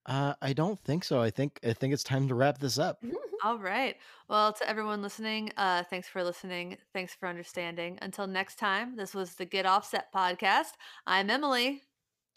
[0.07, 1.21] Uh, I don't think so.
[1.21, 3.03] I think I think it's time to wrap this up.
[3.45, 3.97] All right.
[4.29, 6.77] Well, to everyone listening, uh, thanks for listening.
[6.93, 7.99] Thanks for understanding.
[8.03, 10.73] Until next time, this was the Get Offset podcast.
[11.07, 11.83] I'm Emily.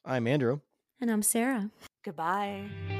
[0.03, 0.61] I'm Andrew.
[1.01, 1.69] And I'm Sarah.
[2.03, 2.94] Goodbye.